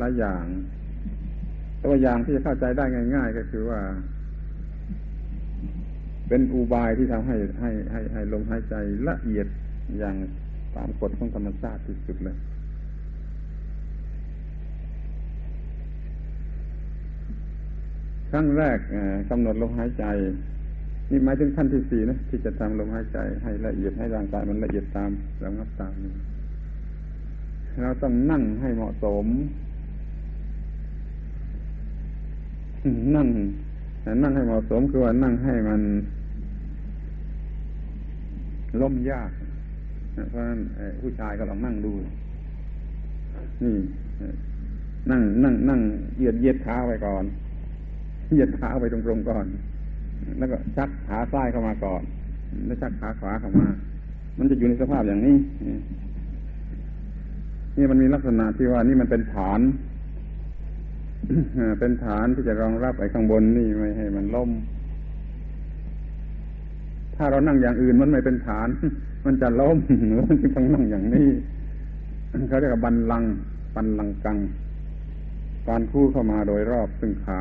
[0.00, 0.44] หลายอย่าง
[1.78, 3.80] แต่ว่าอย่างที่จะเข้าใจได้ง่าย ๆ ก็คือว่า
[6.28, 8.74] เป็นอุบายที่ทำให้ให้ให้ให้ลมหายใจ
[9.08, 9.46] ละเอียด
[9.98, 10.16] อย่าง
[10.76, 12.36] ตามกฎของธรรมชาติที่สุดเลย
[18.30, 18.78] ครั้งแรก
[19.30, 20.04] กำหนดลมหายใจ
[21.10, 25.10] นี่หมายถึงขั้นที่สี่นะที่จะทำลมหายใจให้ละเอียดให้ร่างกายมันละเอียดตาม
[25.44, 25.92] ระงับตาม
[27.82, 29.26] เราต้องนั่งให้เหมาะสม
[33.16, 33.28] นั่ง
[34.22, 35.82] นั่งให้เหมาะสมคือว่านั่งให้มัน
[38.80, 39.30] ล้มยาก
[40.30, 40.60] เพราะฉะนั้น
[41.00, 41.92] ผู้ชายก็ลองนั่งดู
[43.62, 43.76] นี่
[45.10, 45.80] นั่งนั่ง นั่ง
[46.16, 47.24] เหยียดเยียดขาไว้ก่อน
[48.28, 49.46] เหยียดขาไปตรงๆก่อน
[50.38, 52.02] แล้วก็ชักขาซ้ายเข้ามาก่อน
[52.66, 53.66] แล้วชักขาขวาเข้ามา
[54.38, 55.36] มันจะอยู่ในสภาพอย่างนี้
[57.76, 59.60] นี่มันมีลักษณะที่ว่านี่มันเป็นฐาน
[61.80, 64.50] เป็นฐานที่จะรองรับไอ้ข้างบนนี่ไม่ให้มันล่ม
[67.16, 68.68] ถ้าเรานั่งอย่างอื่นมันไม่เป็นฐาน
[69.26, 69.76] มันจะล้ม
[70.28, 71.28] มันจึงต้องนั่งอย่างนี้
[72.48, 73.24] เขาเรียกว่าบันลัง
[73.74, 74.38] บันลังกัง
[75.68, 77.40] การคู่เข้ามาโดยรอบซึ่งขา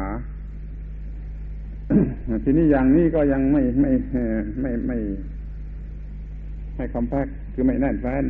[2.43, 3.91] ทีนี้อย่างนี้ก็ยังไม่ไม่
[4.61, 4.97] ไม่ไม่
[6.75, 8.23] ไม่คอมแพคคือไม่แน่นแฟ้น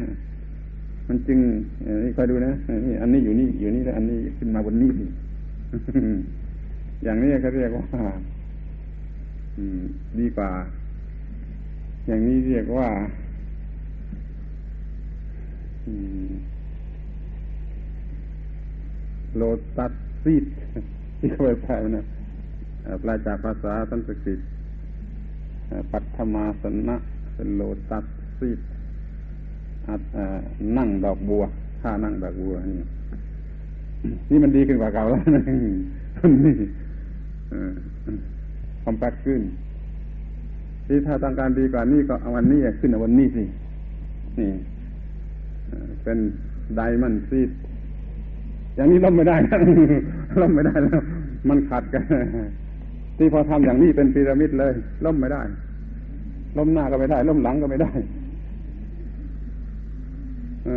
[1.08, 1.40] มันจึง
[2.04, 2.54] นี่คอยดูนะ
[2.86, 4.92] นี่อันนี้อยู่นี่อยู่นี่แล้วอันนี้ขึ้นมาบนนี้
[7.04, 7.86] อย่างนี้เขาเรียกว่า
[10.20, 10.50] ดีกว่า
[12.08, 12.88] อย่างนี้เรียกว่า
[19.36, 19.42] โล
[19.78, 19.92] ตัส
[20.24, 20.46] ซีด
[21.20, 22.06] ที่เขาแปลนะ
[23.02, 24.40] แปลจากภาษาสันสกฤต
[25.92, 26.96] ปัทมาสนะ
[27.36, 28.06] เป็นโลตัส
[28.38, 28.60] ซีด
[30.78, 31.44] นั่งดอกบัว
[31.82, 32.86] ท่านั่งดอกบัวนี่
[34.30, 35.22] นี่มันดีขึ้นกว่าเก่าแล้ว
[36.46, 36.54] นี่
[38.84, 39.42] คอมแพคขึ้น
[40.86, 43.44] ที่ถ้าต้องการดีกว่านี้ก็เอาวันนี้ขึ้นเอาวันนี้สิ
[44.40, 44.52] นี่
[46.04, 46.18] เป็น
[46.76, 47.50] ไดมันซีด
[48.76, 49.36] อย่างนี้ล่มไม่ได้
[50.42, 51.02] ล่มไม่ได้แล้ว
[51.50, 52.04] มันขัดกัน
[53.18, 54.74] ที่พอทำอย่างนี้เป็นพีระมิดเลย
[55.06, 55.42] ล่มไม่ได้
[56.58, 57.92] ล่มหน้าก็ไม่ได้ล่มหลังก็ไม่ได้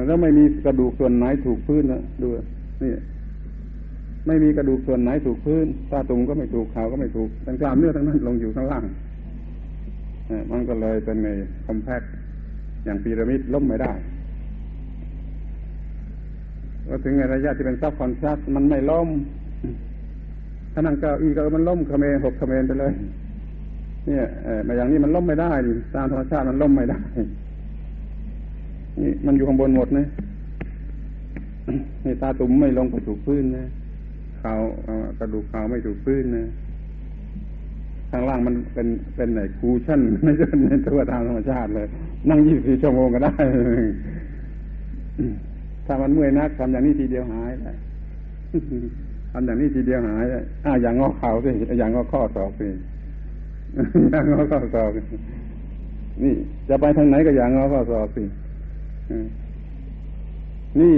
[0.06, 2.28] แล้วไม่มีกระดูกส่วนไหนถูกพื้นนะดู
[2.82, 2.92] นี่
[4.26, 8.84] ไม่มีกระดูกส่วนไหนถูกพื้นตาตุงก็ไม่ถูกขาก็ไม่ถูกเป็นกล้ามเนื้อทั้งนั้นลงอยู่ข้างล่าง
[10.50, 11.28] มันก็เลยเป็นใน
[11.66, 12.02] คอมแพค
[12.84, 13.92] อย่างพีระมิดล่มไม่ได้
[16.88, 19.08] ก็ถึงในระยะที่เป็นซับคอนชัสมันไม่ล้ม
[20.72, 22.92] ถ้านั่งเก้าอี้ก็มันล้มคเมนหกคเมนไปเลย
[24.06, 24.24] เนี่ย
[24.66, 25.50] มาอย่างนี้มันล้มไม่ได้
[25.94, 27.00] ตามธรรมชาติมันล้มไม่ได้
[29.00, 30.06] นี่มันอยู่ข้างบนหมดนะ
[32.04, 33.66] นี่ตาตุ่มไม่ลงไปถูกพื้นนะ
[34.40, 34.52] เขา
[35.18, 36.46] กระดูกเขาไม่ถูกพื้นนะ
[38.10, 41.86] ข้างล่างมันเป็นเป็นไหนคูชั่นไม่ใช่ในตัวตามธรรมชาติเลย
[42.28, 43.34] นั่งยี่สิบสี่ชั่วโมงก็ได้
[45.86, 47.76] ถ้ามันเมื่อยนักทำอย่างนี้ทีเดียวหายเลย
[49.32, 50.26] ทำอย่างนี้ทีเดียวหาย
[50.64, 52.68] อ่าอย่างงอเข่าสิอย่างงอข้อศอกสิ
[54.10, 54.90] อย่างงอข้อศอก
[56.22, 56.34] นี่
[56.68, 58.24] จะไปทางไหนก็อย่างงอข้อศอกสิ
[60.80, 60.94] นี่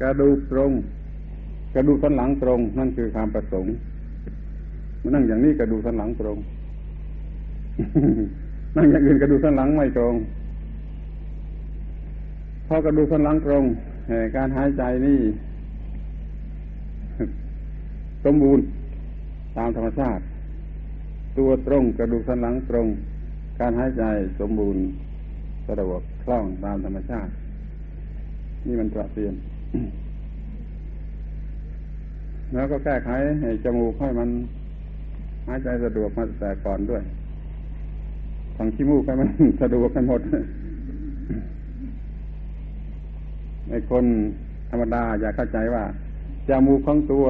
[0.00, 0.70] กระดูกตรง
[1.74, 3.72] กระดูกสันหลังตรง นั่นคือความประสงค์
[5.02, 6.38] มันนั่งอย่างนี้กระดูกสันหลังตรง
[8.76, 10.14] นั่งอย่างอื่นกระดูกสันหลังไม่ตรง
[12.68, 13.64] พอกระดูกสันหลังตรง
[14.36, 15.18] การหายใจนี่
[18.24, 18.64] สมบูรณ์
[19.56, 20.22] ตามธรรมชาติ
[21.38, 22.86] ตัวตรงกระดูกสันหลังตรง
[23.60, 24.04] การหายใจ
[24.40, 24.82] สมบูรณ์
[25.66, 27.30] สะดวกคล่องตามธรรมชาติ
[28.66, 29.34] นี่มันตระเตียน
[32.52, 33.08] แล้วก็แก้ไข
[33.40, 34.28] ให้จมูกให้มัน
[35.46, 37.02] หายใจสะดวกมาแต่ก่อนด้วย
[38.56, 39.28] ทางขี้มูกให้มัน
[39.62, 40.20] สะดวกกันหมด
[43.70, 44.04] ไอ้คน
[44.70, 45.84] ธรรมดาอย่าเข้าใจว่า
[46.48, 47.26] จมูกของตัว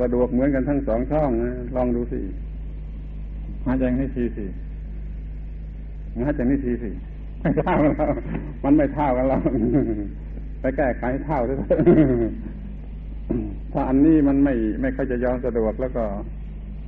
[0.00, 2.20] สะดวกเหมือนกันทั้งสองช่องนะลองดูสิ
[3.66, 4.46] หายใจให้ทีสิ
[6.26, 6.90] หายใจให้ทีสิ
[7.40, 8.12] ไม่เท่ากันแล้ว
[8.64, 9.40] มันไม่เท่ากันแล้ว
[10.60, 11.58] ไปแก้ไขเท่าด้วย
[13.72, 16.04] ถ้าอันนี้มันไม่ไม่ค่อยจะยอมสะดวกแล้วก็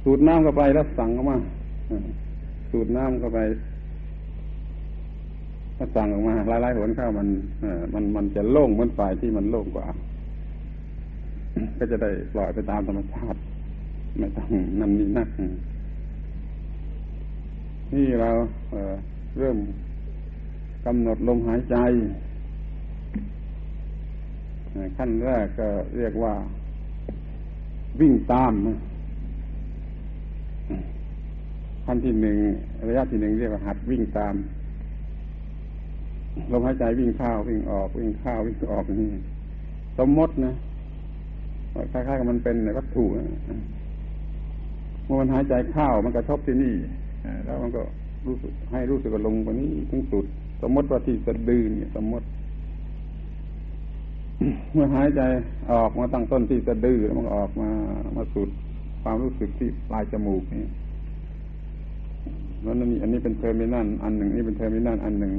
[0.05, 1.37] สูดน้ำเข้าไปแล้วสั่งเข้ามา
[2.71, 3.39] สูดน้ำเข้าไป
[5.77, 7.29] ถ้าสั่งออกมาหลายๆหนเข้ามัน
[7.95, 9.87] มันมันจะโล่งเหมือนฝ่ายที่มันโล่งกว่า
[11.79, 13.38] ก็จะได้ปล่อยไปตามธรรมชาติ
[14.19, 14.49] ไม่ต้อง
[14.81, 15.29] นั่นนี่นัก
[17.95, 18.31] นี่เรา
[18.71, 19.59] เเริ่ม
[20.87, 21.77] กำหนดลมหายใจ
[24.97, 26.35] ขั้นแรกก็เรียกว่า
[28.01, 28.53] วิ่งตาม
[31.87, 32.37] ขั้นที่หนึ่ง
[32.88, 34.35] ระยะที่หนึ่งเรียกว่าหัดวิ่งตาม
[36.53, 39.09] ลมหายใจวิ่งเข้าวิ่งออก วิ่งเข้าวิ่งออกนี่
[39.99, 40.53] สมมตินะ
[41.93, 43.05] คล้ายๆกับมันเป็นวัตถุ
[45.05, 46.75] เมื่อมันหายใจเข้ามันกระทบที่นี่
[47.45, 47.83] แล้วมันก็
[48.27, 50.27] รู้สึกให้รู้สึกว่าลงกว่านี้ถึงสุด
[50.63, 52.27] สมมติว่าที่สะดือเนี่ยสมมติ
[54.73, 55.21] เมื่อหายใจ
[55.73, 57.71] ออกมาตั้งต้นที่สะดือแล้วมันออกมา
[58.17, 58.49] มาสุด
[59.03, 60.67] ความรู้สึกที่ปลายจมูกนี่
[62.63, 65.33] แล้วนี่อันนี้เป็น terminal อันหนึ่งนี่เป็น terminal อันหนึ่ง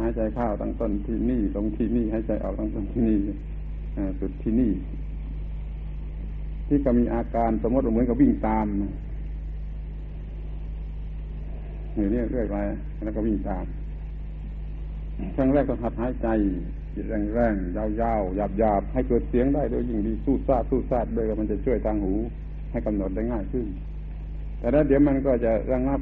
[0.00, 3.18] หายใจเข้าตั้งต้นที่นี่ลงที่นี่หายใจออกตั้งต้นที่นี่
[4.20, 4.70] สุดที่นี่
[6.66, 8.66] ที่ก็มีอาการสมมติเหมือนกับวิ่งตาม
[11.94, 12.56] อยู่นี่เรื่อยไป
[13.02, 13.64] แล้วก็วิ่งตาม
[15.36, 16.28] ครั้งแรกต้องหัดหายใจ
[16.94, 22.14] จิตแรงๆยาวๆหยาบๆให้เกิดเสียงได้โดยยิ่งดีสู้ซาสู้ซาดด้วยมันจะช่วยทางหู
[22.70, 23.66] ให้กำหนดได้ง่ายขึ้น
[24.58, 26.00] แต่แล้วเดี๋ยวมันก็จะระงับ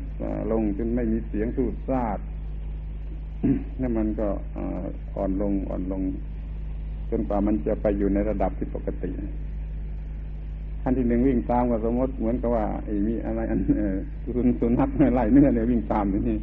[0.52, 2.18] ลงจนไม่มีเสียงสู้ซาด
[3.80, 4.28] นั่นมันก็
[5.16, 6.02] อ่อนลงอ่อนลง
[7.10, 9.10] จนกว่ามันจะไปอยู่ในระดับที่ปกติ
[10.86, 13.60] ขั้นที่หนึ่งวิ่งตามก็สมมติเหมือนกับว่าไอ้มีอะไรอัน
[14.34, 16.36] สุนสุนัขไล่เนื้อเนี่ยวิ่งตามอย่างนี้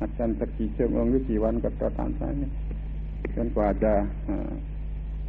[0.00, 2.22] อาจารย์สักกี่ชั่วโมงหรือกี่วันก็ต่อตามไป
[3.36, 3.92] จนกว่าจะ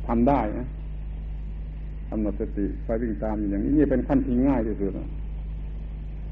[0.08, 0.66] ทำได้นะ
[2.10, 4.92] กำหนดสติไปวิ่งตามอย่างนี้นี่เป็นขั้นที่ง่ายที่สุด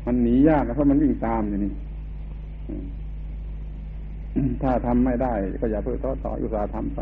[0.05, 1.73] มันหนียากนะเพราะมันวิ่งตามอย่างนี้
[4.61, 7.01] ถ้าทำไม่ได้ก็อย่าเพิ่งท้อต่ออุตสาห์ทำไป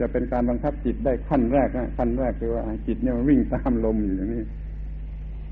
[0.00, 4.42] จะเป็นการบังคับจิตได้ขั้นแรกนะขั้นแรกคือว่าจิตเนี่ยมันวิ่งตามลมอยู่อย่างนี้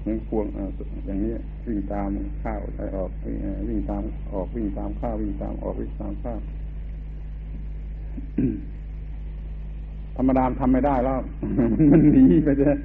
[0.07, 0.47] มือนพวง
[1.07, 1.33] อย่างนี้
[1.67, 2.09] วิ่งตาม
[2.45, 3.11] ข้าวไปออก
[3.69, 4.03] วิ่งตาม
[4.33, 6.39] ออกวิ่งตามข้าววิ่งตามออกวิ่งตามข้าว
[10.17, 11.19] ธรรมดาทำไม่ได้แล้ว
[11.91, 12.77] มันหนีไปเลย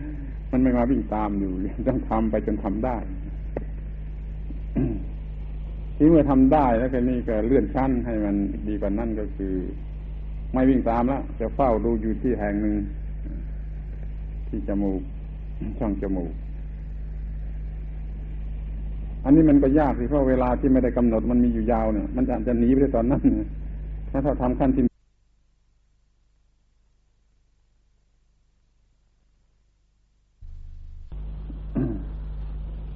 [0.51, 1.51] มันไม่มาวิ่งตามอยู่
[1.87, 2.97] ต้องทำไปจนทำได้
[5.95, 8.35] ที่เมื่อทำได้แล้วก็นี่ก็เลื่อนชั้นให้มัน
[8.67, 9.53] ดีกว่านั้นก็คือ
[10.53, 12.75] ไม่วิ่งตามแล้วจะเฝ้าดูอยู่ที่แห่งหนึ่ง
[14.47, 15.01] ที่จมูก
[15.79, 16.31] ช่องจมูก
[19.23, 23.21] อันนี้มันก็ยากสิเพราะเวลาที่ไม่ได้กำหนดมันมีอยู่ยาวเนี่ย มันอาจจะหนีไปตอนนั้น
[24.11, 24.83] ถ้าเราทำขั้นที่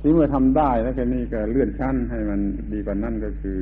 [0.01, 2.39] ที่เมื่อทำได้แล้วก็นี่ก็เลื่อนชั้นให้มัน
[2.73, 3.59] ดีกว่านั้นก็คือ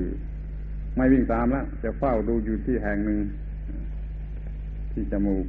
[0.96, 3.20] ไม่วิ่งตามแล้วจะเฝ้าดูอยู่ที่แห่งหนึ่ง
[4.92, 5.46] ที่จมูก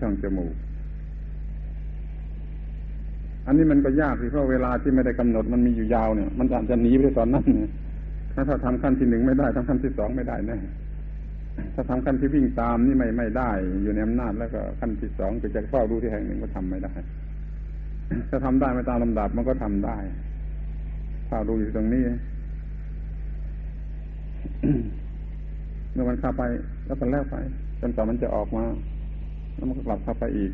[0.00, 0.54] ช่องจมูก
[3.46, 7.70] อันนี้มันก็ยากสิเพราะเวลาที่ไม่ได้กำหนดมันมีอยู่ยาวเนี่ย มันอาจจะหนีไปตอนนั้นเนี่ย
[8.34, 10.58] ถ้าถ้าทำขั้นที่หนึ่งไม่ได้ทำขั้นที่สองไม่ได้แน่
[11.74, 13.50] ถ้าทำขั้นที่วิ่งตามนี่ไม่ไม่ได้
[13.82, 16.92] อยู่ในอำนาจแล้วก็ขั้นที่สองคือจะเฝ้าดูที่แห่งหนึ่งก็ทำไม่ได้
[18.30, 19.96] ถ้าทำได้ไม่ตามลำดับมันก็ทำได้
[21.28, 22.04] ถ้าดูอยู่ตรงนี้
[25.96, 26.42] มื่อมันเข้าไป
[26.86, 27.36] แล้วก็แล้วไป
[27.80, 28.64] จนกว่ามันจะออกมา
[29.54, 30.52] แล้วมันก็กลับเข้าไปอีก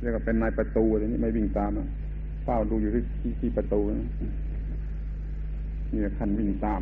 [0.00, 1.70] เรียกว่าเป็นนายประตูอะไรนี้ไม่วิ่งตาม
[2.44, 3.02] เฝ้าดูอยู่ที่
[3.40, 3.80] ที่ประตู
[5.92, 6.80] นี่ขันวิ่งตาม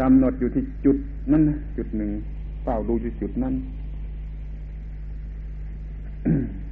[0.00, 0.96] กำหนดอยู่ที่จุด
[1.32, 1.42] นั้น
[1.76, 2.10] จุดหนึ่ง
[2.62, 3.54] เฝ้าดูอยู่จุดนั้น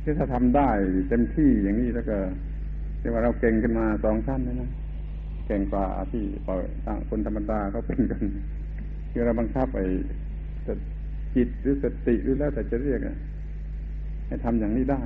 [0.02, 0.70] ที่ถ้าทำได้
[1.08, 2.16] เต็มที่อย่างนี้แล้วก็
[3.00, 4.70] เรียกว่าเราเก่งขึ้นมาสองขั้นนะนะ
[5.46, 6.22] เก่งกว่าที่
[7.08, 8.22] คนธรรมดาเขาเป็นกัน
[9.18, 9.78] คือเราบังคับไป
[11.34, 13.00] จิตหรือสติหรือแล้วแต่จะเรียก
[14.26, 15.00] ให้ทำอย่างนี้ได้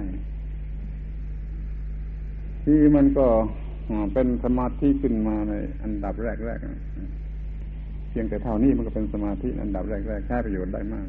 [2.65, 3.27] ที่มันก็
[4.15, 11.09] เป็นสมาธิขึ้นมาในอันดับแรกๆเพียงแต่เท่านี้มันก็เป็นสมาธิอันดับแรกๆใช้ประโยชน์ได้มาก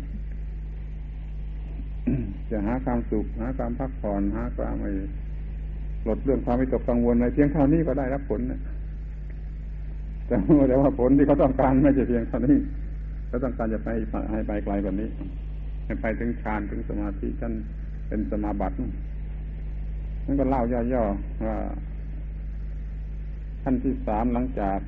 [2.49, 4.91] จะหาความสุขหาความพักผ่อนหาความไม่
[6.07, 8.59] ลดเรื่องความวิตกกังวลในเพียงเท่านี้ก็ได้รับผลนะ
[10.27, 10.35] แต่
[10.67, 12.57] แต่ว่าผลที่เขาต้องการไม่ใช่เพียงเท่านี้
[13.33, 13.89] เขาต้องการจะไป
[14.31, 15.09] ให้ไปไกลกว่านี้
[15.85, 17.53] ให้ไปถึงฌานถึงสมาธิท่าน
[18.07, 18.75] เป็นสมาบัติ
[20.25, 20.61] นั่นก็เล่า
[20.93, 21.57] ย่อๆว่า
[23.63, 24.79] ขั้นที่สามหลังจาก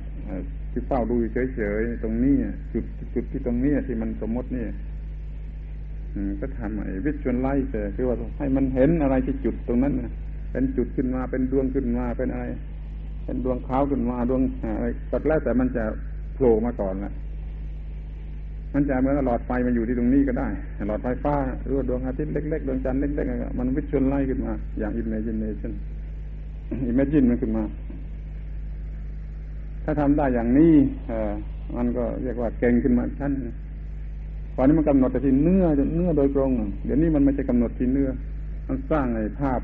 [0.70, 1.14] ที่เฝ้าดู
[1.54, 2.34] เฉยๆตรงนี้
[2.72, 4.66] จุดจุดที่ตรงนี้ที่มันสมมตินี่
[6.40, 9.94] ก็ทำไอ้วิชวลไลท์คือว่าให้มันเห็นอะไรที่จุดตรงนั้น
[10.52, 12.44] เป็นจุดขึ้นมาเป็นดวงขึ้นมาเป็นอะไร
[13.24, 14.42] เป็นดวงขาวขึ้นมาดวง
[14.76, 15.84] อะไรก็แล้วแต่มันจะ
[16.34, 17.14] โผล่มาก่อนแหละ
[18.78, 20.48] มันจะเหมือนหลอดไฟมาอยู่ที่ตรงนี้ก็ได้
[20.88, 21.34] หลอดไฟฟ้า
[21.64, 25.72] หรือว่าดวงอาทิตย์เล็กๆดวงจันทร์เล็กๆมันวิชวลไลท์ขึ้นมา อย่าง imagination
[26.90, 27.64] imagine มันขึ้นมา
[29.84, 30.72] ถ้าทำได้อย่างนี้
[31.08, 31.32] เออ
[31.76, 33.32] มันก็เรียกว่าเก่งขึ้นมาชั้น
[34.56, 35.64] ตอนนี้มันกำหนดแต่ที่เนื้อ
[35.96, 36.50] เนื้อโดยตรง
[36.84, 38.08] เดี๋ยวนี้มันไม่ใช่กำหนดที่เนื้อ
[38.68, 39.60] มันสร้างไอ้ภาพ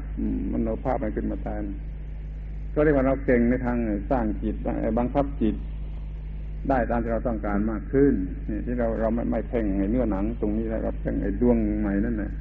[0.53, 1.65] มันเอาภาพมันขึ้นมาแทน
[2.75, 3.77] ก็เรียกว่าเราเก่งในทาง
[4.11, 4.57] สร้างจิต
[4.99, 5.57] บังคับจิต
[6.69, 8.15] ได้ตามที่เราต้องการมากขึ้น
[8.49, 12.33] นี่ที่เราเราไม่ไม่เพ่งไอ้เนื้อหนัง ตรงนี้แล้วเราเพ่งไอ้ดวงใหม่นั่นแหละ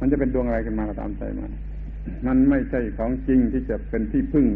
[0.00, 1.52] มันจะเป็นดวงอะไรกันมาก็ตามใจมัน
[2.26, 4.46] มันไม่ใช่ของจริงที่จะเป็นที่พึ่ง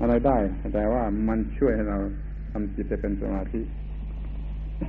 [0.00, 0.36] อะไรได้
[0.74, 1.98] แต่ว่ามันช่วยให้เรา
[2.52, 3.60] ทำจิตให้เป็นสมาธิ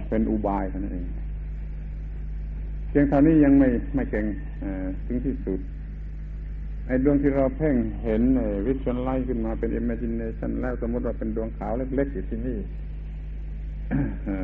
[0.09, 1.07] เป็นอุบายเท่านั้นเอง
[2.89, 4.25] เพียงเท่านี้ยังไม่ไม่เก่ง
[5.05, 5.59] ถึงที่สุด
[6.87, 8.21] ไอ้ดวงที่เราเพ่งเห็น
[8.65, 12.57] visualize ขึ้นมาเป็น imagination แล้วสมมติว่าเป็นดวงขาวเล็กๆอยู่ที่นี่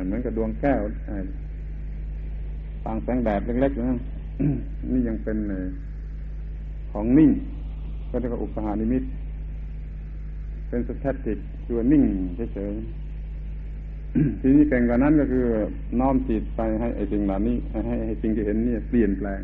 [0.04, 0.80] เหมือนกับดวงแก้ว
[2.84, 3.98] ต่างแสงแดดเล็กๆนะ
[4.92, 5.38] นี่ยังเป็น
[6.92, 7.30] ของนิ่ง
[8.10, 9.02] ก็เรียกว่าอุปหานิมิต
[10.68, 12.02] เป็นสแตติกคือนิ่ง
[12.54, 15.44] เฉยๆทีนี้เก่งกว่านั้นก็คือ
[16.00, 19.40] น้อมจิตไปให้ไอ้สิ่งเหล่านี้ให้ให้สิ่งที่เห็นนี่เปลี่ยนแปลง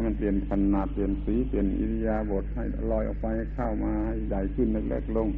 [0.00, 5.28] ให้มันเปลี่ยนขนาดเปลี่ยนสีเปลี่ยนอิริยาบถให้ลอยออกไปเข้ามาให้ใหญ่ขึ้นเล็กๆลง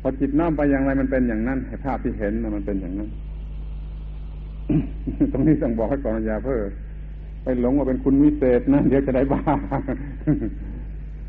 [0.00, 3.08] พอจิตน้อมไปอย่างไรมันเป็นอย่างนั้นให้ภาพที่เห็นมันเป็นอย่างนั้น
[5.32, 6.62] ตรงนี้ต้องบอกให้ก่อนอย่าเพ้อ
[7.42, 9.42] ไปหลงว่าเป็นคุณวิเศษนะเดี๋ยวจะได้บ้า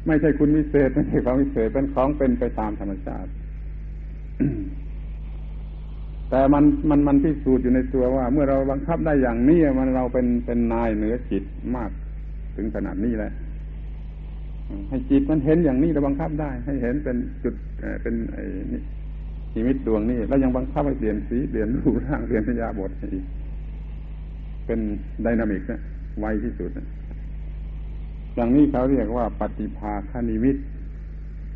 [0.07, 3.29] ไม่ใช่คุณวิเศษไม่ใช่ของวิเศษเป็นของเป็นไปตามธรรมชาติ
[6.29, 11.43] แต่มันมันมันพิสูจน์อยู่ในตัวว่า เมื่อเราบังคับได้อย่างนี้มันเราเป็นเป็นนายเหนือจิต
[11.75, 11.91] มาก
[12.55, 13.31] ถึงขนาดนี้แหละ
[14.89, 17.55] ให้จิตมันเห็นอย่างนี้เราบังคับได้ ให้เห็นเป็นจุด
[18.01, 18.43] เป็นไอ้
[18.73, 18.81] นี่
[19.53, 23.25] ชีวิตดวงนี้แล้วยังบังคับให้เปลี่ยนสีเปลี่ยนรูปร่างเปลี่ยนอิริยาบถอีก
[24.65, 24.79] เป็น
[25.25, 25.79] dynamic นะ
[26.19, 26.87] ไวที่สุดนะ
[28.35, 30.57] อย่างนี้เขาเรียกว่าปฏิภาคนิมิต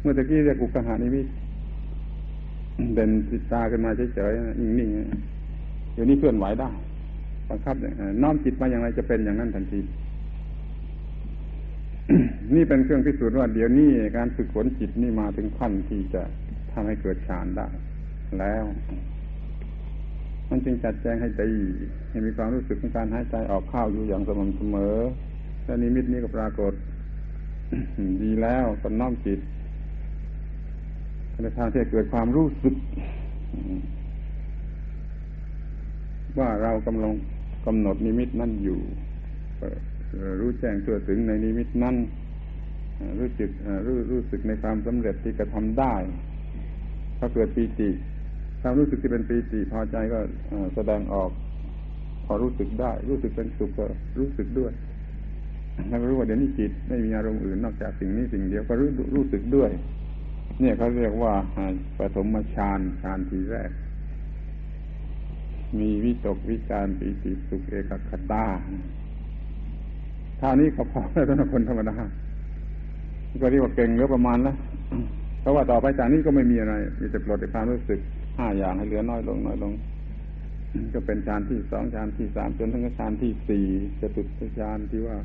[0.02, 1.28] เมื่อตะกี้เรียกอุคคหนิมิต
[2.96, 6.70] เด่นติดตาขึ้นมาเฉยๆนิ่งๆเดี๋ยวนี้เคลื่อนไหวได้
[7.50, 7.76] บังคับ
[8.22, 9.80] น้อมจิตมาอย่างไรจะเป็นอย่างนั้นทันที
[12.56, 16.22] นี่เป็นเครื่องพิสูจน์ว่าเดี๋ยวนี้การฝึกฝนจิตนี่มาถึงขั้นที่จะ
[16.72, 17.68] ทำให้เกิดฌานได้
[18.40, 18.64] แล้ว
[20.50, 21.52] มันจึงจัดแจงให้ดี
[22.10, 24.96] ให้มีความรู้สึกของการหายใจออกเข้าอยู่อย่างสม่ำเสมอ
[25.64, 26.74] แล้วนิมิตนี้ก็ปรากฏ
[28.24, 29.40] ดีแล้วตอนน้อมจิต
[31.42, 32.76] ในทางที่เกิดความรู้สึก
[36.40, 37.12] ว่าเรากำลัง
[37.66, 38.80] กำหนดนิมิตนั่นอยู่
[40.40, 41.96] รู้แจ้งตัวถึงในนิมิตนั้น
[43.20, 43.50] รู้จึก
[43.86, 45.96] รู้รู้สึกในความสำเร็จที่กระทำได้
[47.20, 47.90] ถ้าเกิดปีติ
[48.62, 50.20] ความรู้สึกที่เป็นปีติพอใจก็
[50.76, 51.30] แสดงออก
[52.26, 53.86] พอรู้สึกได้ รู้สึกเป็นสุขก็
[54.20, 54.72] รู้สึกด้วย
[55.88, 59.72] แล้วรู้ว่าเดี๋ยวนี้จิตไม่มีอารมณ์อื่นนอกจากสิ่งนี้สิ่งเดียวก็รู้รู้สึกด้วย
[60.60, 61.34] เนี่ยเขาเรียกว่า
[61.98, 63.72] ปฐมฌานฌานทีแรก
[65.80, 68.46] มีวิตกวิจารปีติสุขเอกคตา
[70.40, 71.96] ท่านี้ก็พอแล้วสำหรับคนธรรมดา
[73.42, 74.56] ก็เรียกว่าเก่งเหลือประมาณแล้ว
[75.42, 78.00] เพราะว่าต่อไปจากนี้ก็ไม่มีอะไร มีแต่ปลดความรู้สึก
[78.38, 79.74] ห้าอย่างให้เหลือน้อยลงน้อยลง
[80.94, 83.66] ก็เป็นฌานที่สองฌานที่สามจนถึงฌานที่สี่
[84.00, 84.28] จะตุด
[84.60, 85.18] ฌานที่ว่า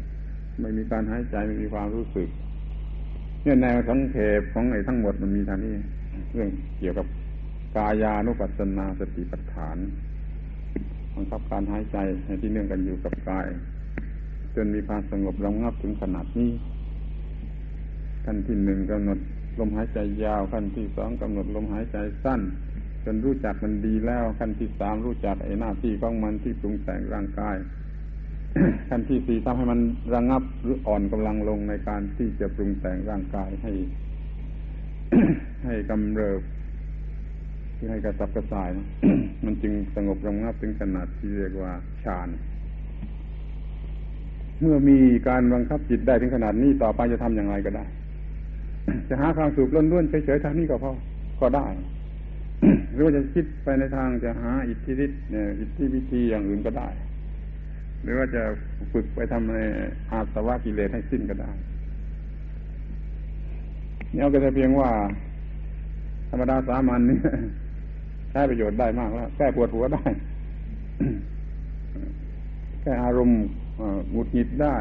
[0.60, 2.28] ไม่มีการหายใจไม่มีความรู้สึก
[3.42, 5.74] เนี่ยแนวสังเขปของไอ้ทั้งหมดมันมีทางนี้
[6.32, 6.48] เรื่อง
[6.78, 7.06] เกี่ยวกับ
[7.76, 9.76] กายานุปัสสนาสติปัฏฐาน
[11.14, 11.96] บังคับการหายใจ
[12.40, 13.46] ที่เนื่องกันอยู่กับกาย
[14.54, 16.50] จนมีความสงบระงับถึงขนาดนี้
[18.24, 19.18] ขั้นที่หนึ่งกำหนด
[19.58, 22.40] ลมหายใจยาว ขั้นที่สองกำหนดลมหายใจสั้น
[23.04, 27.56] จนรู้จักมันดีแล้ว ขั้นที่สามรู้จักไอ้หน้าที่ของมันที่ปรุงแต่งร่างกาย
[28.90, 29.80] ขั้นที่สี่ทำให้มัน
[30.14, 33.72] ระงับหรืออ่อนกำลังลงในการที่จะปรุงแต่งร่างกายให้
[35.64, 36.40] ให้กำเริบ
[37.76, 38.70] ที่ให้กระสับกระส่าย
[39.44, 41.72] มันจึงสงบระงับถึงขนาดที่เรียกว่า
[42.04, 42.28] ฌาน
[44.60, 44.98] เมื่อมี
[45.28, 47.84] การบังคับจิตได้ถึงขนาดนี้ต่อไปจะทำอย่างไรก็ได้
[49.08, 50.92] จะหาความสุขล้วนๆเฉยๆทางนี้ก็พอ
[51.40, 51.66] ก็ได้
[52.92, 56.88] หรือว่าจะคิดไปในทางจะหาอิทธิฤทธิ์เนี่ยอิทธิวิธีอย่างอื่นก็ได้
[58.02, 58.42] หรือว่าจะ
[58.92, 59.58] ฝึกไปทำใน
[60.10, 61.50] อาสวะกิเลสให้สิ้นก็ได้
[64.12, 64.88] เนี่ยก็จะเพียงว่า
[66.30, 67.18] ธรรมดาสามัญนี่
[68.30, 70.02] ใช้ประโยชน์ได้มากแล้วแก้ปวดหัวได้
[72.82, 73.38] แก้อารมณ์
[74.10, 74.76] หงุดหงิดได้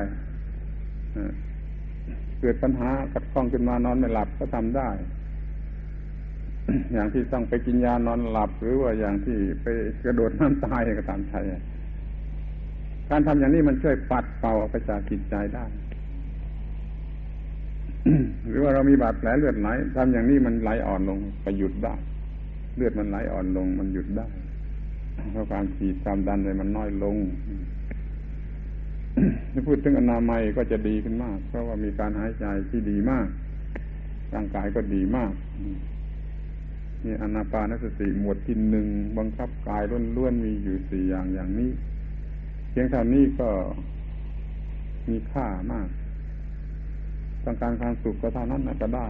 [2.39, 4.89] เกิดปัญหากัดข้องขึ้นมานอนไม่หลับก็ทำได้
[6.93, 9.67] อย่างที่ต้องไปกินยานอนหลับ หรือว่าอย่างที่ไป
[10.03, 11.35] กระโดดน้ำตายก็ตามใจ
[13.09, 15.65] การทำอย่างนี้มันช่วยปัดเป่าไปจากจิตใจได้
[18.47, 21.95] หรือว่าเรามีบาดแผลเลือดไหลทำอย่างนี้มันไหลอ่อนลงไปหยุดได้
[22.75, 24.27] เลือดมันไหลอ่อนลง มันหยุดได้
[25.31, 27.15] เพราะการฉีดความดันเลยมันน้อยลง
[29.51, 33.28] ถ้าพูดถึงอนามัยก็จะดีขึ้นมาก เพราะว่ามีการหายใจที่ดีมาก
[34.34, 35.32] ร่างกายก็ดีมาก
[37.03, 38.88] นี่อนาปานสติหมวดที่หนึ่ง
[39.18, 39.84] บังคับกาย
[40.18, 41.70] ล้วนๆมีอยู่สี่อย่างอย่างนี้
[42.70, 43.49] เพียงเท่านี้ก็
[45.09, 45.88] มีค่ามาก
[47.43, 49.07] ต้องการความสุขก็เท่านั้นนะก็ได้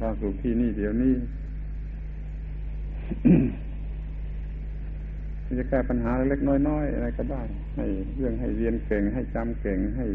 [0.00, 1.14] ความสุขที่นี่เดี๋ยวนี้
[5.60, 7.42] จะแก้ปัญหาเล็กน้อยๆอะไรก็ได้
[7.76, 7.86] ให้
[8.16, 10.06] เรื่องให้เรียนเก่งให้จำเก่งให้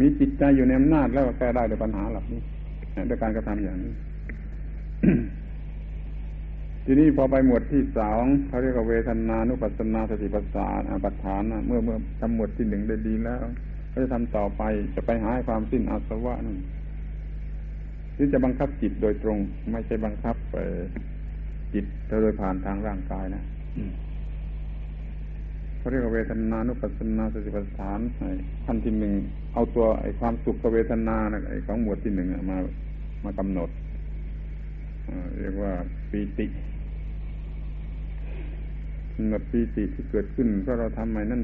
[0.00, 2.40] มีจิตใจอยู่ในอำนาจแล้วแก้ได้ด้วยปัญหาเหล่านี้
[3.08, 3.94] ด้วยการกระทำอย่างนี้
[6.86, 13.42] ทีนี้พอไปหมวดที่สองเขาเรียกว่าเวทนานุปัสสนาสติปัฏฐานปัฏฐานเมื่อเมื่อทำหมวดที่หนึ่งได้ดีแล้ว
[13.92, 14.62] ก็จะทำต่อไป
[14.94, 16.58] จะไปหาความสิ้นอาสวะนั่น
[18.14, 19.38] หรือจะบังคับจิตโดยตรง
[19.72, 20.36] ไม่ใช่บังคับ
[21.74, 21.84] จิต
[22.22, 23.44] โดยผ่านทางร่างกายนะ
[25.82, 28.00] เขาเรียกว่าเวทนานุปัสสนาสติปัฏฐาน
[28.66, 29.12] ขั้นที่หนึ่ง
[29.54, 32.58] เอาตัวไอ้ความสุขกับเวทนานะไอ้ของหมวดที่หนึ่งมา
[33.24, 33.70] มากำหนด
[35.40, 35.72] เรียกว่า
[36.10, 36.46] ปีติ
[39.16, 41.42] กำหนดปีติที่เกิดขึ้นเพราะเราทำมนั่น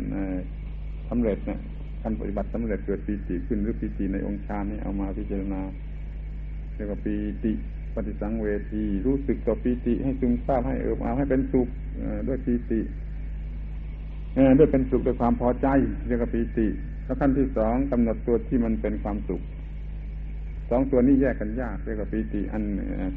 [1.09, 1.59] สำเร็จนะ
[2.03, 5.61] การปฏิบัติสำเร็จเกิดปีติขึ้นหรือปีติในองค์ฌานนี่เอามาพิจารณา
[6.74, 7.14] เรียกว่าปี
[7.45, 7.53] ติ
[7.95, 11.68] ปฏิสังเวทีรู้สึกต่อปีติให้ซึมซาบให้เอิบอาให้เป็นสุข
[12.28, 12.80] ด้วยปีติ
[14.59, 15.66] ด้วยเป็นสุขด้วยความพอใจ
[16.07, 16.66] เรียกว่าปีติ
[17.05, 19.43] แล้วขั้นที่สองกำหนดตัวที่มันเป็นความสุข
[20.70, 22.62] สองตัวนี้แยกกันยากเรียกว่าปีติอัน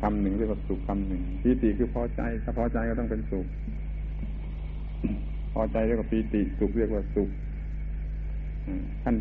[0.02, 3.46] คำหนึ่งเรียกว่าสุขคำหนึ่งปีติคือพอใจ ถ้าพอใจก็ต้องเป็นสุข
[5.54, 7.30] พอใจเรียกว่าปีติ สุขเรียกว่าสุข
[9.04, 9.16] ขั้น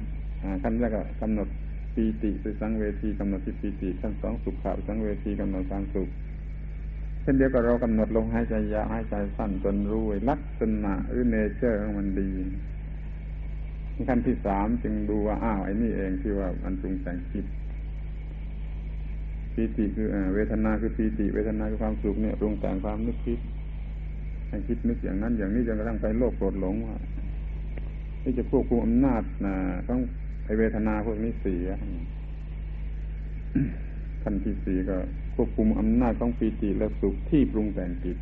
[0.63, 1.49] ขั้นแรกก็กำหนด
[1.95, 6.09] ปีติไปสังเวทีกำหนดที่ปีติขั้นสองสุขขาสังเวทีกำหนดการสุข
[7.23, 12.31] เช่นเดียวกับเรากำหนดลงหายใจยาวหายใจสั้นจนรู้ลักษณะหรือเนเจอร์ของมันดี
[14.09, 17.45] ขั้นที่สามจึงดูว่าอ้าวไอ้นี่เองที่ว่ามันปรุงแต่งคิด
[19.55, 23.39] ปีติคือเวทนาคือปีติเวทนาคือความสุขเนี่ยปรุงแต่งความนึกคิด
[24.49, 26.97] ให้คิดนึกอย่างนั้น อย่างนี้จนกระทั่งไปโลภโกรธหลงว่า
[28.23, 29.55] ที่จะควบคุมอำนาจนะ
[29.89, 30.01] ต้อง
[30.45, 31.67] ไอเวทนาพวกนี้เสีย
[34.23, 34.97] ขั้นที่สี่ก็
[35.41, 38.17] ควบคุมอำนาจของปีติและสุขที่ปรุงแต่งจิต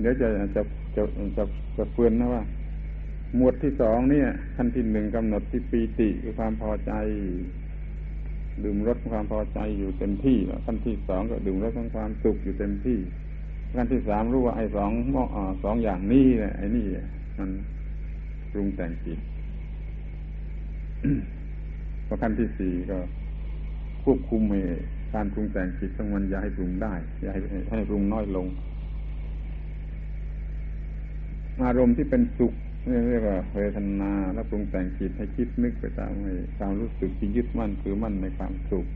[0.00, 0.62] เดี๋ยวจะจะ
[0.96, 1.02] จะ
[1.36, 1.44] จะ
[1.76, 2.42] จะเฟือนนะว่า
[3.36, 6.92] หมวดที่สองเนี่ยขั้นที่หนึ่งกำหนดที่ปีติคือความพอใจ
[8.64, 12.98] ดื่มรสความพอใจอยู่เต็มที่แล้วขั้นที่สองก็ดื่มรสของความสุขอยู่เต็มที่
[13.78, 15.24] ขั้นที่สามรู้ว่าไอ้สองมอ
[15.64, 16.86] สองอย่างนี้เนี่ยไอ้นี่
[17.38, 17.50] มัน
[18.52, 19.18] ปรุงแต่งจิต
[22.06, 22.98] พอขั้นที่สี่ก็
[24.04, 24.42] ควบคุม
[25.16, 27.40] การปรุงแต่งจิตของมันอย่าให้ปรุงได้ อย่าให้
[27.72, 28.46] ให้ปรุงน้อยลง
[31.64, 32.52] อารมณ์ที่เป็นสุข
[33.10, 36.12] เรียกว่าเวทนาแล้วปรุงแต่งจิตให้คิดนึกไปตาม
[36.58, 38.86] ความรู้สึกที่ยึดมั่นถือมั่นในความสุข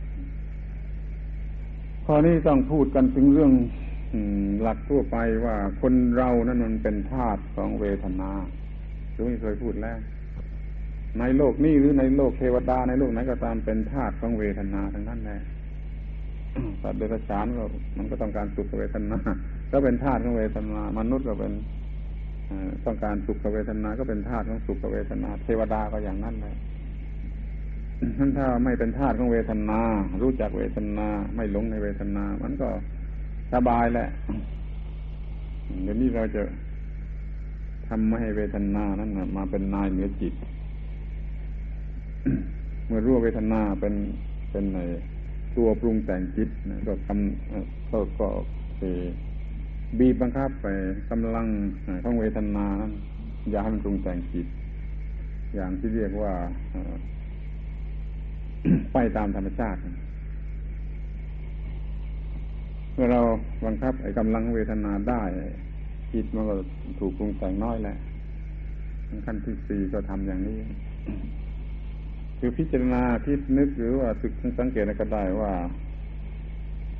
[2.05, 3.53] ข้อนี้ต้องพูดกันถึงเรื่อง
[4.63, 8.31] หลักทั่วไปว่าคนเรานั้นมันเป็นธาตุของเวทนา
[9.13, 9.99] หรือไม่เคยพูดแล้ว
[11.19, 15.41] ในโลกนี้หรือในโลกเทวดาในโลกไหนก็ตามเป็นธาตุของเวทนาทั้งนั้นแหละ
[16.83, 17.65] สัตว์เดรัจฉานก็
[17.97, 19.19] มันก็ต้องการสุขเวทนา
[19.73, 21.53] ก็เป็นธาตุของเวทนามนุษย์ก็เป็น
[22.87, 26.55] ต้องการสุขเวทนา ก็เป็นธาตุของสุขเวทนา เทวดาก็อย่างนั้นเลย
[28.19, 29.81] ท่านถ้าไม่เป็นธาตุของเวทนา
[30.23, 32.69] รู้จักเวทนา ไม่หลงในเวทนา มันก็
[33.53, 34.09] สบายแหละ
[35.83, 36.43] เดี๋ยวนี้เราจะ
[37.89, 40.35] ทำไม่ให้เวทนานั้นมาเป็นนายเหนือจิต
[42.87, 43.95] เมื่อรู้เวทนาเป็น
[44.51, 44.79] เป็นใน
[45.57, 48.29] ตัวปรุงแต่งจิตนะก็ทำก็ก็
[49.99, 50.67] บีบบังคับไป
[51.11, 51.47] กำลัง
[52.05, 52.93] ของเวทนานั้น
[53.51, 54.47] อย่าให้มันปรุงแต่งจิต
[55.55, 56.33] อย่างที่เรียกว่า
[58.93, 59.79] ไปตามธรรมชาติ
[62.95, 63.21] เมื่อเรา
[63.67, 65.23] บังคับไอ้กำลังเวทนาได้
[66.13, 66.55] จิตมันก็
[66.99, 67.97] ถูกปรุงแต่งน้อยแหละ
[69.27, 70.59] ขั้นที่สี่ก็ทำอย่างนี้
[72.41, 75.53] คือพิจารณาคิดนึกหรือว่าสึกสังเกตก็ได้ว่า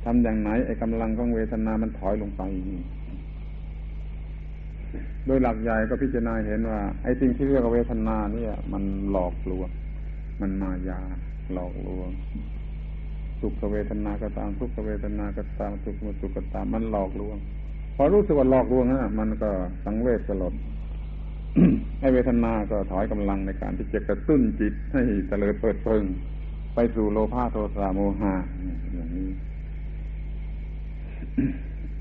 [0.03, 2.41] ทำอย่างไหนไอ้กำลังของเวทนามันถอยลงไป
[5.25, 9.69] โดยหลักใหญ่ก็พิจารณาเห็นว่า ไอ้สิ่งที่เรียกว่าเวทนาเนี่ย มันหลอกลวง
[10.41, 10.99] มันมายา
[11.53, 12.09] หลอกลวง
[13.41, 17.37] สุขเวทนาก็ตามทุกขเวทนาก็ตามสุขมุสุขก็ตามมันหลอกลวง
[17.95, 19.49] พอรู้สึกว่าหลอกลวงนะมันก็
[19.85, 20.53] สังเวชสลด
[21.99, 26.03] ให้เวทนาก็ถอยกำลังในการที่จะกระตุ้นจิตให้เตลิดเปิดเพิง
[26.75, 28.33] ไปสู่โลภะโทสะโมหะ
[28.93, 29.29] อย่างนี้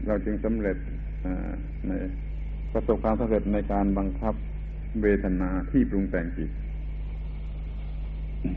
[0.07, 0.77] เราจึงสำเร็จ
[1.87, 1.91] ใน
[2.73, 4.35] ประสบความสำเร็จในการบังคับ
[5.03, 6.51] เวทนาที่ปรุงแต่งจิต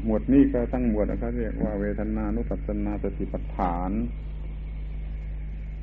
[0.06, 3.92] หมวดนี้ก็ตั้งหมวดนะครับเรียกว่าเวทนานุปัสสนาสติปัฏฐาน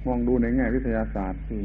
[0.07, 1.63] มองดูในแง่วิทยาศาสตร์ที่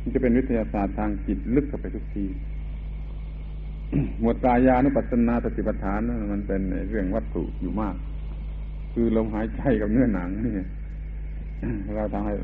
[0.00, 2.26] มันจะเป็นวิทยาศาสตร์ทางจิตลึกเข้าไปทุกที
[4.20, 7.96] หมวดกายานุปัสสนาสติปัฏฐานนั้นมันเป็นเรื่องวัตถุอยู่มาก
[8.92, 10.66] คือลมหายใจกับเนื้อหนังนี่
[11.96, 12.34] เราทำให้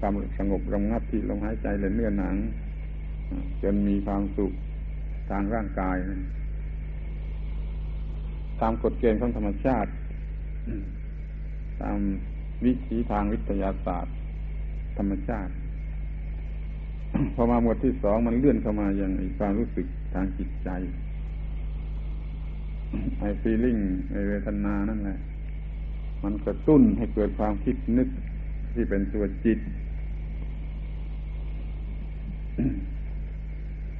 [0.00, 2.34] ความสงบระงับที่ลมหายใจและเนื้อหนัง
[3.62, 4.52] จนมีความสุข
[5.30, 5.96] ทางร่างกาย
[8.60, 9.90] ตามกฎเกณฑ์ของธรรมชาติ
[11.82, 11.98] ตาม
[12.64, 14.14] วิธีทางวิทยาศาสตร์
[14.98, 15.52] ธรรมชาติ
[17.34, 20.68] พอมาหมวดที่สองมันเลื่อนเข้ามาอย่างความรู้สึกทางจิตใจ
[23.18, 23.76] ไอ้ฟีลิ่ง
[24.10, 25.18] ไอ้เวทนานั่นแหละ
[26.22, 28.08] มันกระตุ้นให้เกิดความคิดนึก
[28.74, 29.58] ที่เป็นตัวจิต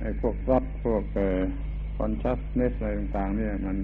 [0.01, 1.41] ไอ้พวกรัดพวกเอ่อ
[1.99, 3.77] consciousness อะไรต่างๆ เนี่ย มัน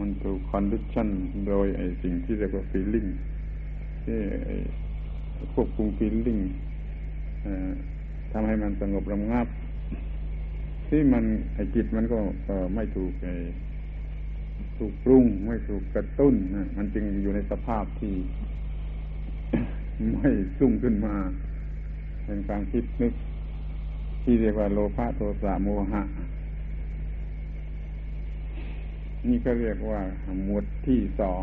[0.00, 1.08] มันถูก condition
[1.48, 3.08] โดยไอ้สิ่งที่เรียกว่า feeling
[4.04, 4.18] ที่
[5.54, 6.40] ควบคุม feeling
[8.32, 9.46] ทำให้มันสงบระงับ
[10.88, 11.24] ที่มัน
[11.54, 12.18] ไอ้จิตมันก็
[12.74, 13.34] ไม่ถูกไอ้
[14.78, 18.14] ถูกปรุง ไม่ถูกกระตุ้นนะมันจึงอยู่ในสภาพที่
[20.12, 20.28] ไม่
[20.58, 21.14] สุ่งขึ้นมา
[22.24, 23.12] เป็นการคิดนึก
[24.22, 26.02] ที่เรียกว่าโลภะโทสะโมหะ
[29.28, 30.00] นี่ก็เรียกว่า
[30.44, 31.42] หมวดที่สอง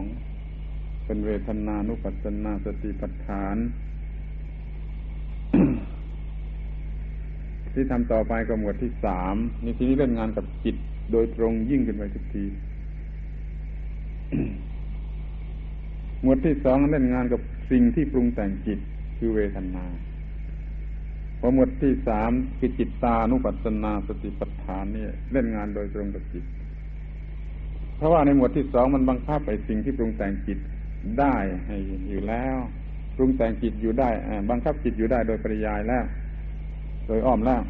[1.06, 3.56] เป็นเวทนานุปัสสนาสติปัฏฐาน
[7.80, 10.76] ที่ทำต่อไปก็หมวดที่สามนี่ทีนี้เล่นงานกับจิต
[11.12, 12.46] โดยตรงยิ่งขึ้นไปทุกที
[16.24, 18.80] หมวดที่สองเล่นงานกับสิ่งที่ปรุงแต่งจิต
[19.18, 19.86] คือเวทนา
[21.40, 26.46] พอหมวดที่สามคือจิตตานุปัสสนาสติปัฏฐานนี่เล่นงานโดยตรงกับจิต
[27.98, 30.60] เพราะว่าในหมวดที่สองมันบังคับไอ้สิ่งที่ปรุงแต่งจิต
[31.20, 31.36] ได้
[31.68, 31.78] ให้
[32.10, 32.58] อยู่แล้ว
[33.16, 34.10] ปรุงแต่งจิตอยู่ได้
[34.50, 36.04] บังคับจิตอยู่ได้โดยปริยายแล้ว
[37.10, 37.62] โดยอ้อมแล้ว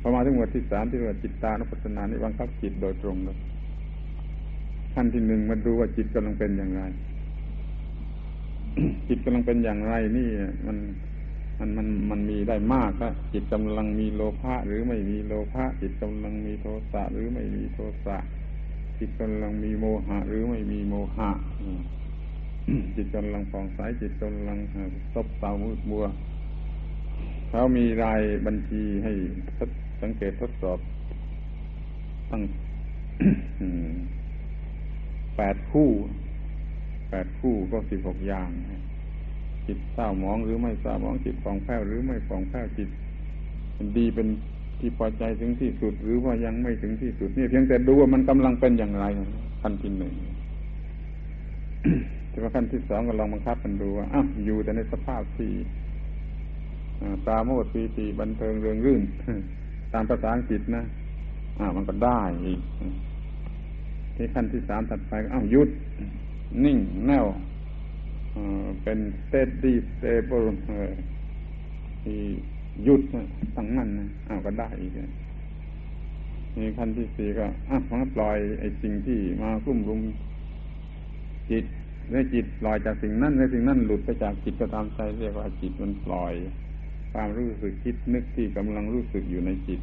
[0.00, 3.36] พอมาถึงหมวดที่สามที่เรียกว่าจิตตานุปัสสนานี่บังคับจิตโดยตรงเลย
[4.94, 6.82] ขั้นที่หนึ่งมาดูว่าจิตกำลังเป็นอย่างไร
[9.08, 10.28] จิตกำลังเป็นอย่างไร นี่
[10.66, 10.76] มัน
[11.58, 18.16] มันมันมันมีได้มากก็จิตกำลังมีโลภะหรือไม่มีโลภะจิตกำลังมีโทสะหรือไม่มีโทสะ
[18.98, 21.30] จิตกำลังมีโมหะ หรือไม่มีโมหะ
[22.96, 24.58] จิตกำลังฟองใสจิตกำลัง
[25.14, 26.04] ซบเซามืดมัว
[27.48, 29.12] เขามีรายบัญชีให้
[30.02, 30.78] สังเกตทดสอบ
[32.30, 32.42] ตั้ง
[35.36, 35.88] แปดคู่
[37.10, 38.48] แปดคู่ก็สิบหกอย่าง
[39.66, 42.88] จิตเศร้ามองหรือไม่เศร้ามองจิตฟองแผ้วหรือไม่ฟองแผ้วจิต
[43.98, 44.26] ดีเป็น
[44.80, 49.04] ที่พอใจถึงที่สุด หรือว่ายังไม่ถึงที่สุดนี่เพียงแต่ดูว่ามันกำลังเป็นอย่างไร
[49.62, 50.14] ขั้นที่หนึ่ง
[52.30, 55.50] แต่ว่าขั้นที่สองก็ลองบังคับมันดูว่าอ้าวอยู่แต่ในสภาพที่
[57.26, 59.02] ตาโมดปีติบันเทิงเริงรื่น
[59.92, 60.82] ตามภาษาอังกฤษนะ
[61.58, 62.60] อ่ามันก็ได้อีก
[64.14, 65.70] ที่ขั้นที่สามถัดไปอ้าวยุด
[66.64, 67.26] นิ่งแน่ว
[68.82, 70.46] เป็น steady stable
[72.02, 72.18] ที่
[72.86, 73.00] ยุด
[73.56, 74.92] ตั้งมั่นนะอ้าวก็ได้อีก
[76.56, 80.00] นี่ขั้นที่สี่ก็อะมันปล่อยไอ้สิ่งที่มาคุ้มรุม
[81.50, 81.64] จิต
[82.08, 86.32] เมื่อจิตปล่อยจากสิ่งนั้นเมื่อสิ่งนั้นหลุดไปจากจิตก็ตามใจเรียกว่าจิตมันปล่อย
[87.18, 89.80] ความรู้สึกคิดนึกที่กำลังรู้สึกอยู่ในจิต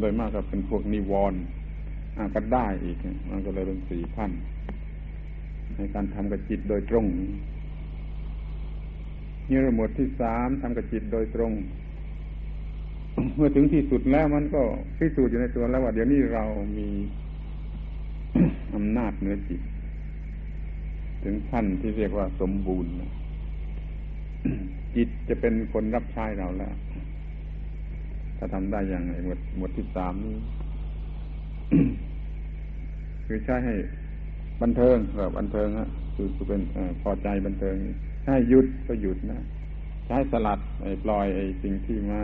[0.00, 1.40] โดยมากก็เป็นพวกนิวรณ์
[2.34, 2.96] ก็ได้อีก
[3.30, 4.30] มันก็เลยเป็นสี่ขั้น
[5.76, 7.06] ในการทำกับจิตโดยตรง
[9.48, 11.52] นี่ระหมดที่สามทำกับจิตโดยตรง
[13.36, 14.62] เมื่อถึงที่สุดแล้วมันก็
[14.98, 16.44] พิสูจน์อยู่ในตัวแล้วว่าเดี๋ยวนี้เรา
[16.78, 16.88] มี
[18.74, 19.60] อำนาจเหนือจิต
[21.22, 22.92] ถึงขั้นที่เรียกว่าสมบูรณ์
[24.96, 26.74] จิตจะเป็นคนรับใช้เราแล้ว
[28.36, 30.36] ถ้าทำได้อย่างไรหมดหมดที่สามนี้
[33.26, 33.74] คือใช้ให้
[34.62, 37.74] บันเทิงแบบบันเทิงฮะคือเป็นอพอใจบันเทิง
[38.24, 39.40] ใช้หยุดก็หยุดนะ
[40.06, 42.20] ใช้สลัดไอ้ปล่อยไอ้สิ่งที่มา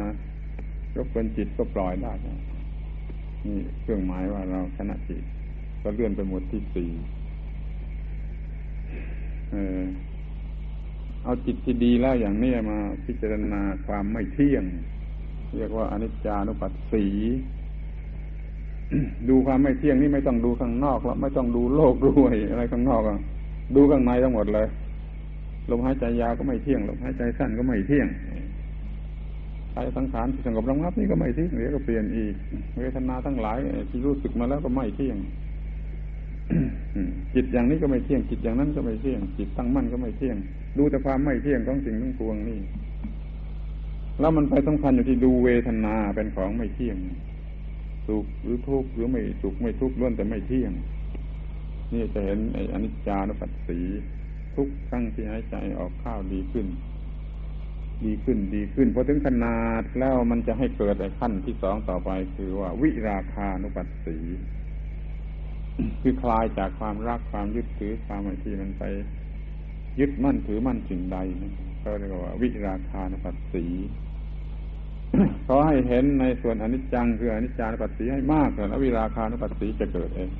[0.96, 2.12] รบกวนจิตก็ปล่อยได้
[3.46, 5.22] นี่เครื่องหมายว่าเราชนะจิต
[5.82, 6.90] ก็เลื่อนไปหมดที่สี่
[9.50, 9.80] เออ
[11.26, 14.64] เอาจิตที่ดีแล้วอย่างนี้มาพิจารณาความไม่เที่ยง
[15.56, 17.04] เรียกว่าอนิจจานุปัสสี
[19.28, 23.18] ดูความไม่เที่ยงนี่ไม่ต้องดูข้างนอกแล้วไม่ต้องดูโลกด้วยอะไรข้างนอกอะ
[23.76, 24.66] ดูข้างในทั้งหมดเลย
[25.70, 28.08] ลมหายใจยาวก็ไม่เที่ยงลมหายใจสั้นก็ไม่เที่ยง
[29.74, 32.34] กายสังขารที่สงบระงับนี่ก็ไม่เที่ยงเดี๋ยวก็เปลี่ยนอีก
[32.78, 33.58] เวทนาทั้งหลาย
[33.90, 35.16] ที่รู้สึกมาแล้วก็ไม่เที่ยง
[37.34, 40.36] จิตอย่างนี้ก็ไม่เที่ยง จิตอย่างนั้นก็ไม่เที่ยง จิตตั้งมั่นก็ไม่เที่ยง
[40.78, 42.60] ดูแต่ความไม่เที่ยงของสิ่งทั้งปวงนี่
[44.20, 46.96] แล้วมันไปสำคัญอยู่ที่ดูเวทนาเป็นของไม่เที่ยง
[48.06, 50.72] สุขหรือทุกข์หรือไม่สุขไม่ทุกข์ล้วนแต่ไม่เที่ยง
[51.92, 53.78] นี่จะเห็นไอ้อนิจจานุปัสสี
[54.56, 56.66] ทุกครั้งที่หายใจออกข้าวดีขึ้น
[58.04, 64.16] ดีขึ้นดีขึ้นพอถึงขนาดแล้วมันจะให้เกิดไอ้ขั้นที่สองต่อไปคือว่า วิราคานุปัสสี
[66.00, 68.84] คือคลายจากความรักความยึดถือความอะไรที่มันไป
[70.00, 71.18] ยึดมั่นถือมั่นสิ่งใด
[71.80, 73.64] เขาเรียกว่า วิราคานปัสสี
[75.46, 80.30] ขอให้เห็นในส่วนอนิจจังคืออนิจจานุปัสสีให้มากเถอะแล้ววิราคานุปัสสีจะเกิดเอง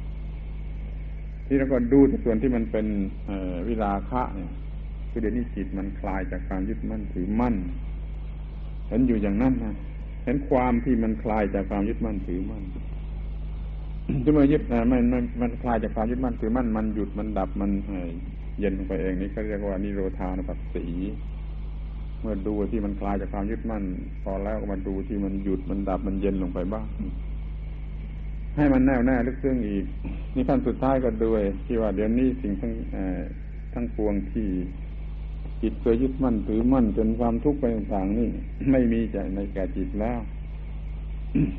[1.46, 2.86] ที่เราก็ดูในส่วนที่มันเป็น
[3.68, 4.50] วิราคะเนี่ย
[5.10, 7.54] คือเดี๋ยวนี้จิตมันคลายจากความยึดมั่นถือมั่น
[8.88, 9.74] เห็นอยู่อย่างนั้นนะ
[10.24, 12.62] เห็นความที่มันคลายจากความยึดมั่นถือมั่น
[14.22, 17.70] ที่เมื่อยึดมันมันมันคลายจากความยึดมั่นถือมั่นมันหยุดมันดับมัน
[18.60, 20.86] เย็นลงไปเองนี่เขาเรียกว่านิโรธานปัสสี
[22.20, 23.84] เมื่อดูที่มันคลายจากความยึดมั่น
[24.22, 26.86] พอแล้วก็มาดูที่มันหยุดมันดับมันเย็นลงไปบ้าง
[28.56, 29.84] ให้มันแน่วแน่ลึกซึ้งอีก
[30.34, 32.72] นี่ขั้นสุดท้ายก็ด้วย ที่ว่าเดี๋ยวนี้สิ่งทั้ง
[33.74, 34.48] ทั้งปวงที่
[35.62, 38.28] จิตเคยยึดมั่นถือมั่นจนความทุกข์ไปต่างๆนี่
[38.70, 40.20] ไม่มีใจในแก่จิตแล้ว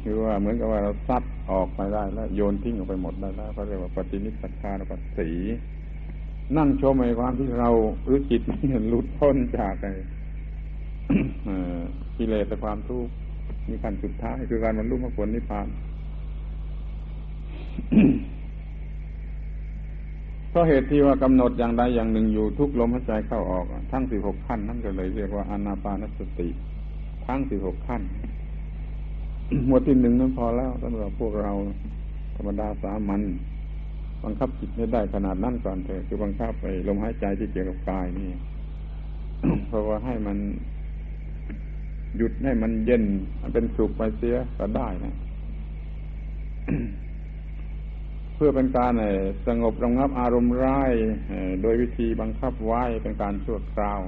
[0.04, 5.30] คือว่าเหมือนกับว่าเราซัดออกไปได้แล้ว โยนทิ้งออกไปหมดได้แล้วเขาเรียกว่าปฏินิสักานปัสสี
[6.58, 7.70] นั่งชมในความที่เรา
[8.06, 9.92] หรือจิตนี่หลุดพ้นจากไอ้
[12.18, 13.12] กิเลสและความทุกข์
[13.68, 15.68] มีขั้นสุดท้ายคือการบรรลุมรรคผลนิพพาน
[20.50, 26.48] เพราะเหตุที่ว่ากำหนดอย่างใดอย่างหนึ่งอยู่ทุกลมหายใจเข้าออก ทั้งสิบหกขั้นนั่นก็เลยเรียกว่าอนาปานสติ
[27.26, 28.02] ทั้งสิบหกขั้น
[29.68, 31.52] หมวดที่หนึ่งนั้นพอแล้วสำหรับพวกเรา
[32.36, 33.22] ธรรมดาสามัญ
[34.28, 38.30] บังคับจิตไม่ได้ขนาดนั้นก่อนเถอะคือบังคับไปลมหายใจที่เกี่ยวกับกายนี่
[39.68, 40.38] เพราะว่าให้มัน
[42.18, 43.04] หยุดให้มันเย็น
[43.54, 45.16] เป็นสุขไปเสียก็ได้นะ
[48.36, 48.94] เพื่อเป็นการ
[49.48, 50.92] สงบระงับอารมณ์ร้าย
[51.62, 54.00] โดยวิธีบังคับไว้เป็นการชั่วคราว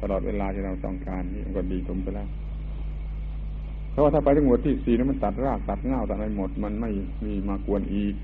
[0.00, 2.28] ตลอดเวลาที่เราต้องการนี่ก็ดีสมไปแล้ว
[3.90, 6.90] เพราะว่าถ้าไปถึงหมวดที่สี่นั้นมันตัดรากตัดเงาตัดอะไรหมด มันไม่
[7.24, 8.14] มีมากวนอีก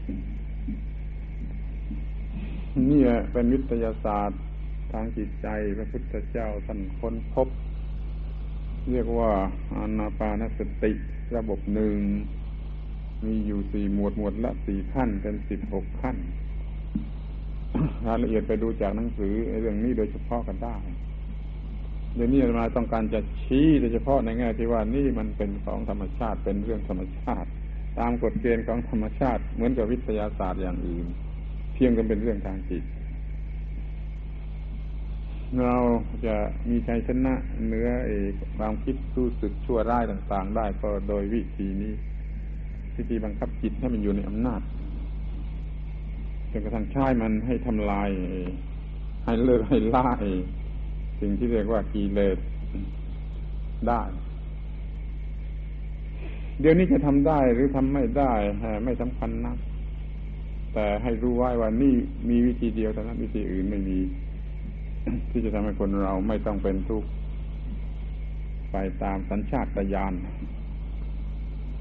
[2.79, 3.03] นี่
[3.33, 4.41] เป็นวิทยาศาสตร์
[4.93, 5.49] ทางจิตใจ
[5.79, 7.49] พระพุทธเจ้าท่านค้นพบ
[8.91, 9.31] เรียกว่า
[9.77, 10.93] อานาปานสติ
[11.37, 11.97] ระบบหนึ่ง
[13.25, 16.17] มีอยู่สี่หมวดหมวดละสี่ขั้นเป็นสิบหกขั้น
[18.07, 20.77] รายละเอียดไปดูจากหนังสือเรื่องนี้โดยเฉพาะกันได้
[22.15, 27.49] เดี๋ยวนี้มาต้องการจะชี้โดยเฉพาะในแง่ที่ว่านี่มันเป็นของธรรมชาติเป็นเรื่องธรรมชาติ
[27.99, 31.07] ตามกฎเกณฑ์ของธรรมชาติเหมือนกับวิทยาศาสตร์อย่างอื่น
[31.81, 32.85] เพียงกันเป็นเรื่องทางจิต
[35.65, 35.77] เรา
[36.27, 36.37] จะ
[36.69, 37.35] มีชัยชนะ
[37.69, 41.93] เนื้อเอกความคิดรู้สึกชั่วร้ายต่าง ๆ ได้ก็โดยวิธีนี้
[42.97, 44.61] วิธีบังคับจิตให้มันอยู่ในอำนาจ
[46.51, 48.11] จนกระทั่งใช้มันให้ทำลาย
[49.25, 50.07] ให้เลิกให้ล่า
[51.21, 52.39] สิ่งที่เรียกว่ากิเลส
[53.89, 54.03] ได้
[56.61, 58.33] เดี๋ยวนี้จะทำได้หรือทำไม่ได้
[58.85, 59.57] ไม่สำคัญนัก
[60.75, 61.95] แต่ให้รู้ไว้ว่านี่
[62.29, 63.99] มีวิธีเดียวแต่นั้นวิธีอื่นไม่มี
[65.31, 67.09] ที่จะทำให้คนเราไม่ต้องเป็นทุกข์
[68.73, 70.15] ไปตามสัญชาตญาณ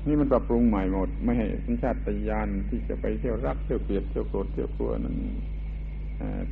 [0.07, 1.95] นี่มันปรับปรุงใหม่หมด ไม่ให้สัญชาต
[2.29, 5.15] ญาณที่จะไปเที่ยวรักเที่ยวเกลียดเที่ยวโกรธเที่ยวกลัวนั้น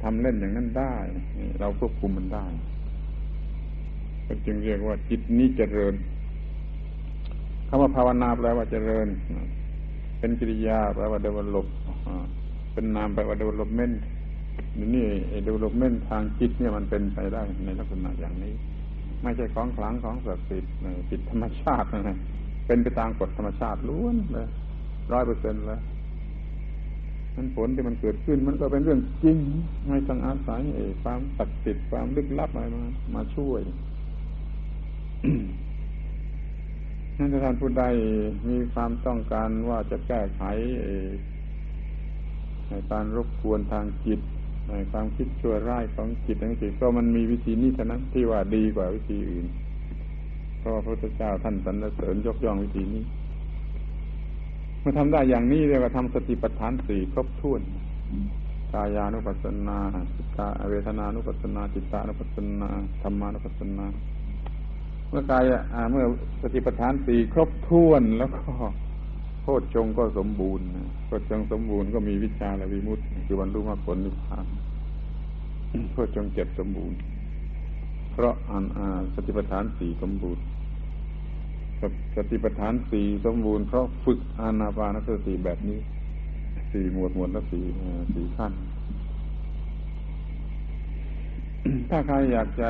[0.04, 0.96] ทำเล่นอย่างนั้นได้
[1.60, 2.46] เราควบคุมมันได้
[4.28, 5.94] ก็จึงเรียกว่าจิตนี้เจริญ
[7.68, 9.08] คำว่าภาวนาแปลว่าเจริญ
[10.20, 11.68] เป็นกิริยาแปลว่า develop
[12.74, 13.96] เป็นนามแปลว่า development
[14.96, 18.54] นี่ไอ้ development ทางจิตเนี่ยมันเป็นไปได้ในลักษณะอย่างนี้
[19.24, 20.72] ไม่ใช่ของขลังของศักดิ์สิทธิ์
[21.10, 22.18] จิตธรรมชาตินะ
[22.68, 24.48] เป็นไปตามกฎธรรมชาติล้วนเลย
[25.14, 25.80] ร้อยเปอร์เซ็นต์เลย
[27.36, 29.38] มันผลที่มันเกิดขึ้นมันก็เป็นเรื่องจริง
[29.90, 30.62] ไม่ต้องอาศัย
[31.04, 32.82] ความศักดิ์สิทธิ์ความลึกลับอะไรมา
[33.16, 33.62] มาช่วย
[37.18, 37.84] นั่นท่านผู้ใด
[38.50, 40.44] มีความต้องการว่าจะแก้ไข
[42.92, 44.20] การรบกวนทางจิต
[44.70, 49.46] ในความคิดชั่วร้ายของจิตทั้งสิ้นก็มันมีวิธีนี้เท่านั้นที่ว่าดีกว่าวิธีอื่น
[50.60, 53.04] เพราะพระพุทธเจ้าท่านสรรเสริญยกย่องวิธีนี้
[54.80, 57.62] เมื่อทำได้อย่างนี้เรียกว่าทำสติปัฏฐานสี่ครบถ้วน
[58.74, 59.78] กายานุปัสสนา
[60.16, 62.70] จิตาเวทนานุปัสสนา จิตานุปัสสนา
[63.02, 63.86] ธรรมานุปัสสนา
[65.10, 65.44] เมื่อกาย
[65.92, 66.06] เมื่อ
[66.42, 68.42] สติปัฏฐานสี่ครบถ้วนแล้วก็
[69.50, 70.66] โคตรจงก็สมบูรณ์
[71.06, 74.46] โคตรจงสมบูรณ์ก็มีวิชาและวิมุตติคือบรรลุมรรคผลนิพพาน
[75.92, 76.98] โคตรจงเจ็บสมบูรณ์
[78.12, 78.64] เพราะอ่าน
[79.14, 80.44] สติปัฏฐานสี่สมบูรณ์
[82.16, 85.80] สติปัฏฐานสี่สมบูรณ์เพราะฝึกอานาปานสติแบบนี้
[86.72, 87.66] สี่หมวดหมวดละสี่
[88.14, 88.52] สี่ขั้น
[91.90, 92.70] ถ้าใครอยากจะ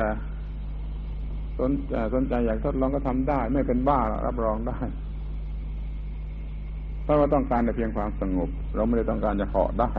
[1.58, 1.70] สน
[2.14, 4.78] สนใจอยากทดลองก็ทำได้ ไม่เป็นบ้ารับรองได้
[7.08, 9.90] เพราะว่าต้องการแต่เพียงความสงบ เราไม่ได้ต้องการจะเหาะได้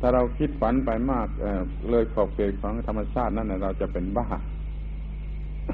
[0.00, 1.26] ถ้าเราคิดฝันไปมาก
[1.90, 4.26] เลยขอบเขตของธรรมชาตินั่นเราจะเป็นบ้า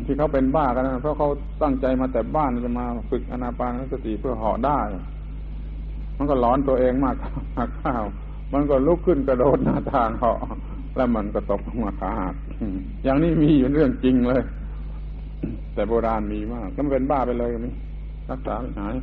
[0.06, 1.28] ที่เขาเป็นบ้ากันนะเพราะเขา
[1.62, 4.80] ตั้งใจมาแต่บ้านจะมาฝึกอนาปานสติเพื่อเหาะได้
[6.18, 7.16] มันก็หลอนตัวเองมาก
[7.56, 8.04] มากข้าว
[8.52, 10.38] มันก็ลุกขึ้นกระโดดหน้าทางเหาะ
[10.96, 12.34] แล้วมันก็ตกลงมาขาหัก
[13.04, 14.42] อย่างนี้มีอยู่เรื่องจริงเลย
[15.74, 17.70] แต่โบราณมีมากก็เป็นบ้าไปเลยมี
[18.30, 18.94] รักษาไม่หาย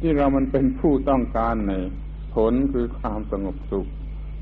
[0.00, 1.72] ที่เรามันเป็นผู้ต้องการใน
[2.34, 3.86] ผลคือความสงบสุข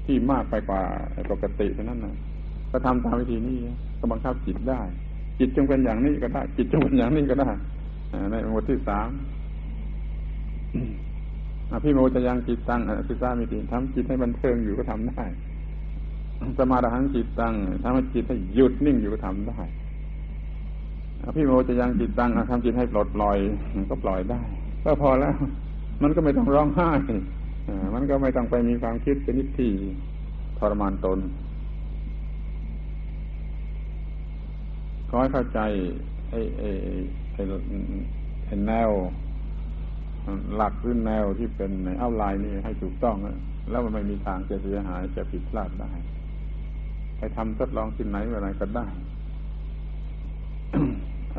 [0.07, 0.83] ที่มากไปกว่า
[1.31, 2.17] ปกติเท่านั้นนะ
[2.71, 3.57] ก็ทำตามวิธีนี้
[3.99, 4.81] ก็บังคับจิตได้
[5.39, 7.51] จิตจงเป็นอย่างนี้ก็ได้ จิตจงเป็นอย่างนี้ก็ได้
[8.31, 9.09] ในบทที่สาม
[11.85, 15.25] พี่โมจะยังจิตตั้งพิซซ่ามีติทำจิตให้บันเทิงอยู่ก็ทำได้
[16.59, 19.61] สมาธิจิตตั้งทำให้จิตให้หยุดนิ่งอยู่ก็ทำได้
[21.37, 23.39] พี่โมจะยังจิตตั้งทำจิตให้ปลดปล่อย
[23.91, 24.43] ก็ปล่อยได้
[24.85, 25.35] ก็พอแล้ว
[26.03, 26.91] มันก็ไม่ต้องร้องไห้
[27.95, 29.71] มันก็ไม่ต้องไปมีความคิดเป็นนิที
[30.59, 31.19] ทรมานตน
[35.09, 35.61] ขอให้เข้าใจ
[36.31, 36.69] ไอ้ไอ้
[37.35, 37.43] ไอ้
[38.45, 38.91] ไอ้แนว
[40.55, 43.17] หลักหรือแนวที่เป็นในเอาไลน์นี่ให้ถูกต้อง
[43.71, 45.93] แล้วมันไม่มีทางจะเสียหายจะผิดพลาดได้
[47.19, 48.87] ไปทำทดลองที่ไหนเมื่อไรก็ได้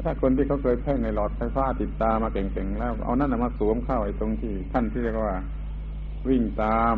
[0.05, 5.37] ถ้าคนที่เขาเคยแพ่งในหลอดไฟฟ้าติดตามาเก่งๆแล้ว เอานั่นมาสวมเข้าไอ้ตรงที่ท่านที่เรียกว่า
[6.29, 6.97] วิ่งตาม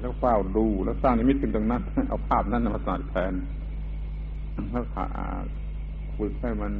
[0.00, 3.32] แล้วเฝ้าดูแล้วสร้างนิมิตขึ้นตรงนั้น เอาภาพนั้นมาสาดแทน
[4.70, 5.06] แล้วขา
[6.16, 6.72] ฝึกให้มัน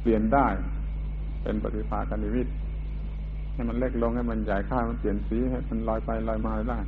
[0.00, 0.46] เปลี่ยนได้
[1.42, 2.46] เป็นปฏิภาคนิมิต
[3.54, 6.78] ให้มันเล็กลงให้มันใหญ่ข้ามันเปลี่ยนสีให้มันลอยไปลอยมาได้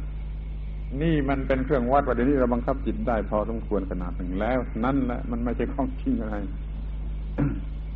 [1.01, 6.37] นี่มันเป็นเครื่องวัดประเดี๋ยวนี้เราบังคับจิตได้พอสมควรขนาดหนึ่งแล้ว นั่นแหละมันไม่ใช่ข้องจริงอะไร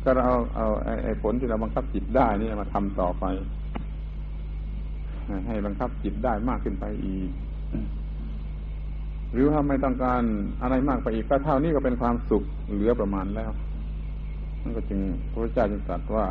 [0.03, 0.67] ก็เราเอา
[1.03, 3.25] ไอ้ผลที่เราบังคับจิตได้นี่มาทำต่อไป
[5.47, 7.29] ให้บังคับจิตได้มากขึ้นไปอีก
[9.33, 10.21] หรือถ้าไม่ต้องการ
[10.61, 12.43] อะไรมากไปอีกก็เท่านี้ก็เป็นความสุข
[12.73, 13.51] เหลือประมาณแล้ว
[14.61, 14.99] นั่นก็จึง
[15.31, 16.25] พระเจ้าจึงตรัสว่า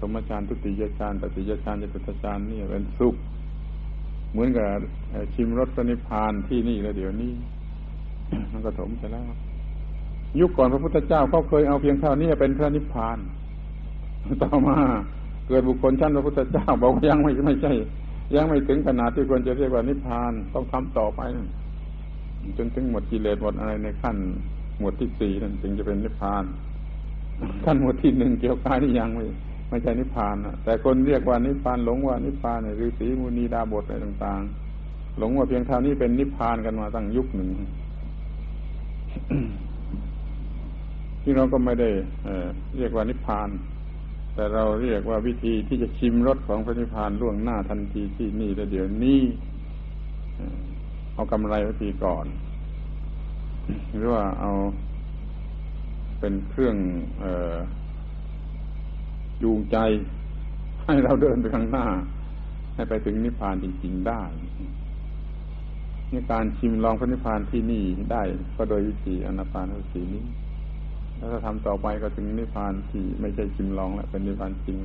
[0.00, 3.14] สมฌานทุติยฌานตติยฌานจตุตฌานนี่เป็นสุข
[4.32, 4.66] เหมือนกับ
[5.34, 7.32] ชิมรสนิพพานที่นี่แล้วเดี๋ยวนี้
[8.52, 9.24] มันก็ถมไปแล้ว
[10.40, 13.18] ยุคก่อนพระพุทธเจ้าเขาเคยเอาเพียงเท่านี้เป็นพระนิพพาน
[14.42, 14.76] ต่อมา
[15.48, 17.72] เกิดบุคคลชั้นพระพุทธเจ้าบอกยังไม่ไม่ใช่
[18.34, 21.20] ยังไม่ถึงขนาดที่ควรจะเรียกว่านิพพานต้องทำต่อไป
[22.58, 24.16] จนถึงหมดกิเลสหมดอะไรในขั้น
[24.78, 26.44] หมวดที่สี่นั่นจึงจะเป็นนิพพาน
[27.64, 29.24] ขั้นหมวดที่หนึ่งเกี่ยวกับนี่ยังไม่
[29.70, 37.48] ไม่ใช่นิพพานนะแต่คนเรียกว่านิพพานหลงว่านิพพานในฤาษีมุนีดาบทอะไรต่างๆ หลงว่าเพียงเท่านี้เป็นนิพพานกันมาตั้งยุคหนึ่ง
[41.22, 41.90] ที่เราก็ไม่ได้
[42.76, 43.48] เรียกว่านิพพาน
[44.34, 49.20] แต่เราเรียกว่าวิธีที่จะชิมรสของพระนิพพานล่วงหน้าทันทีที่นี่แล้วเดี๋ยวนี้
[51.14, 52.26] เอากำไรวิธีก่อน
[53.96, 54.50] หรือว่าเอา
[56.20, 56.76] เป็นเครื่อง
[57.22, 57.56] ออ
[59.42, 59.76] จูงใจ
[60.84, 61.86] ให้เราเดินไปข้างหน้า
[62.74, 64.22] ให้ไปถึงนิพพานจริง ๆ ได้
[66.10, 68.22] ในการชิมลองพระนิพพานที่นี่ได้
[68.56, 70.24] ก็โดยวิธีอนาปานสตินี้
[71.20, 74.78] แล้วถ้าทำต่อไปก็ถึงนิพพานที่ไม่ใช่ชิมลองแล้วเป็นนิพพานจริง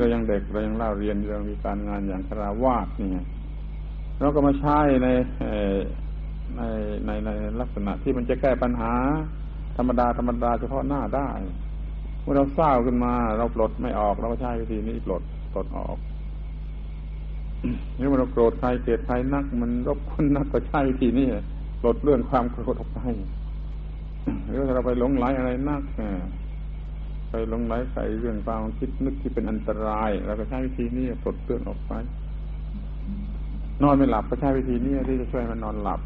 [0.00, 3.18] เรายังเด็กเรายังเล่าเรียนเรามีการงานอย่างคาราวาสนี่ไง
[4.20, 5.08] เราก็มาใช้ใน
[6.56, 6.62] ใน
[7.06, 7.30] ในใน
[7.60, 8.92] ลักษณะที่มันจะแก้ปัญหา
[9.76, 11.30] ธรรมดาธรรมดาเฉพาะหน้าได้
[12.22, 15.22] เมื่อเราเศร้าขึ้นมา เราปลดไม่ออกเราก็ใช้วิธีนี้ปลด
[15.52, 15.98] ปลดออก
[17.98, 21.26] นี่มื่อเราโกรธใครเกลียดใครนัก มันรบกวนนักก็ใช้วิธีนี้
[21.80, 23.00] ปลดเรื่องความโกรธออกไป
[24.46, 25.82] หรือถ้าเราไปหลงไหลอะไรนัก
[27.30, 31.92] ไปหลงไหลใส่เรื่องความคิดนึกที่เป็นอันตรายเราก็ใช้วิธีนี้ปลดเรื่องออกไป
[33.82, 36.00] นอนไม่หลับก็ใช้วิธีนี้ที่จะช่วยมันนอนหลับ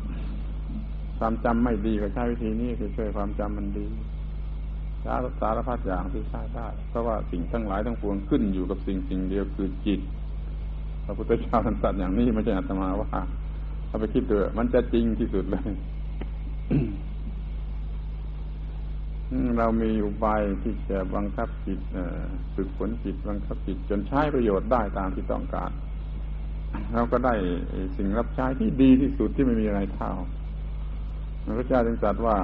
[1.18, 3.86] ความจำไม่ดีก็ใช้วิธีนี้คือช่วยความจำมันดี
[5.04, 10.00] สารสารพัดอย่างที่ใช้ได้เพราะว่าสิ่งทั้งหลายทั้งปวงขึ้นอยู่กับสิ่งสิ่งเดียวคือจิต
[11.04, 13.08] พระพุทธเจ้าท่านสัตว์อย่างนี้ไม่ใช่อาตมาว่า
[13.88, 15.70] เอาไปคิดเถอะมันจะจริงที่สุดเลย
[19.58, 21.80] เรามีอุบายที่จะบังคับจิต
[22.54, 25.70] ฝึกฝนจิตบังคับจิตจนใช้ประโยชน์ได้ตามที่ต้องการ
[26.94, 27.34] เราก็ได้
[27.96, 30.10] สิ่งรับใช้ที่ดีที่สุดที่ไม่มีอะไรเท่า
[31.58, 32.36] พระเจ้าจึงตรัสว่า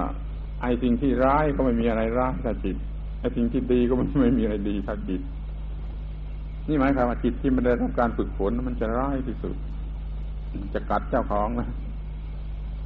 [0.61, 2.77] ไอ้สิ่งที่ร้ายก็ไม่มีอะไรร้ายถ้าจิต
[3.19, 5.21] ไอ้สิ่งที่ดีก็ไม่ไม่มีอะไรดีถ้าจิต
[6.67, 9.55] นี่หมายความว่าจิตที่มันได้รับการฝึกฝนมันจะร้ายที่สุด
[10.73, 11.69] จะกัดเจ้าของนะ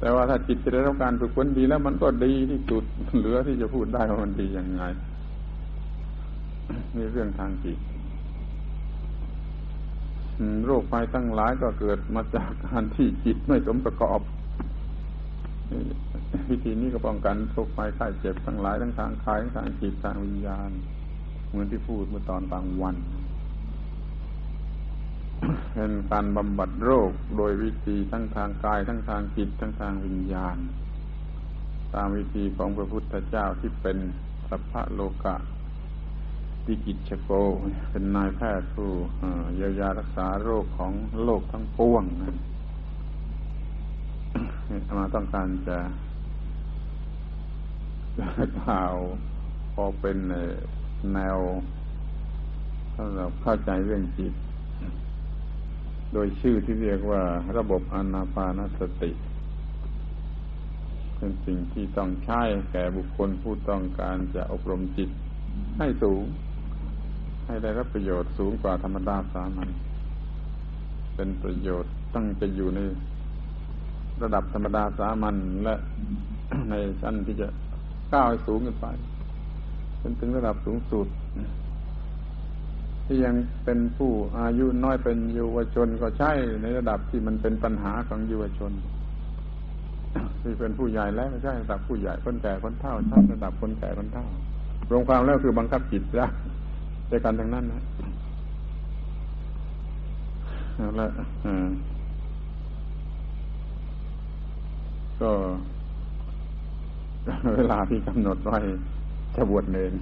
[0.00, 2.84] แต่ว่าถ้าจิตจะได้รับการฝึกฝนดีแล้วมันก็ดีที่สุด
[3.18, 4.82] เหลือที่จะพูดได้ว่ามันดียังไง
[6.96, 7.78] นี่เรื่องทางจิต
[10.66, 14.20] โรคภัยตั้งหลายก็เกิดมาจากการที่จิตไม่สมประกอบ
[16.48, 20.70] วิธีนี้ก็ป้องกันทุกข์ภัยไข้เจ็บทั้งหลายทั้งทางกายทั้งทางจิตทางวิญญาณ
[21.48, 22.96] เหมือนที่พูดเมื่อตอนกลางวัน
[25.74, 30.56] เป็นการบำบัดโรคโดยวิธีทั้งทางกาย ทั้งทางจิต ทั้งทางวิญญาณ
[31.94, 33.98] ตามวิธีของพระพุทธเจ้าที่เป็น
[34.48, 35.36] สัพพะโลกะ
[36.64, 37.30] ติกิจชโก
[37.90, 38.90] เป็นนายแพทย์ผู้
[39.56, 40.92] เยียวยารักษาโรคของ
[41.24, 42.04] โลกทั้งปวง
[44.98, 45.78] มาต้องการจะ
[48.60, 48.94] กล่าว
[49.74, 50.18] พอเป็น
[51.14, 51.38] แนว
[52.96, 54.32] สำหรับเข้าใจเรื่องจิต
[56.12, 57.22] โดยชื่อที่เรียกว่า
[57.56, 59.10] ระบบอนาปานสติ
[61.16, 62.42] เป็นสิ่งที่ต้องใช้
[62.72, 65.10] แก่บุคคลผู้ต้องการจะอบรมจิต
[65.78, 66.22] ให้สูง
[67.46, 69.68] ให้ได้รับประโยชน์สูงกว่าธรรมดาสามัญ
[71.14, 72.80] เป็นประโยชน์ตั้งจะอยู่ใน
[74.22, 75.74] ระดับธรรมดาสามัญและ
[76.70, 77.48] ในชั้นที่จะ
[78.12, 78.86] ก้าวสูงขึ้นไป
[80.00, 81.06] จนถึงระดับสูงสุด
[83.12, 86.32] ที่ยังเป็นผู้อายุน้อยเป็นเยาวชนก็ใช่
[86.62, 88.72] ในระดับที่มันเป็นปัญหาของเยาวชน
[90.42, 94.26] ที่เป็นผู้ใหญ่แล้วใช่ระดับผู้ใหญ่คนแก่คนเฒ่าใช่ระดับคนแก่คนเฒ่า
[94.90, 96.26] รวมความแล้วคือบังคับจิตละ
[97.08, 97.82] ในการทั้งนั้นนะ
[100.96, 101.10] แล้ว
[105.20, 105.30] ก็
[107.54, 108.58] เวลาที่กำหนดไว้
[109.34, 109.92] จะบวชเนร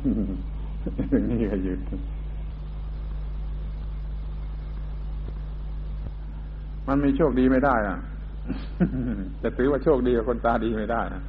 [1.12, 1.80] ถึงนี่ก็หยุด
[6.88, 7.98] มันมีโชคดีไม่ได้อะ
[9.42, 11.22] จะถือว่าโชคดีกว่าคนตาดีไม่ได้นะ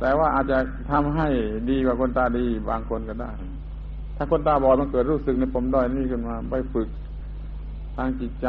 [0.00, 0.58] แต่ว่าอาจจะ
[0.90, 1.28] ทำให้
[1.70, 3.30] ดีกว่าคนตาดีบางคนก็ได้
[4.16, 6.88] ถ้าคนตาบอดมันเกิดรู้สึกในผมด้อยนี่ขึ้นมาไปฝึก
[7.96, 8.48] ทางจิตใจ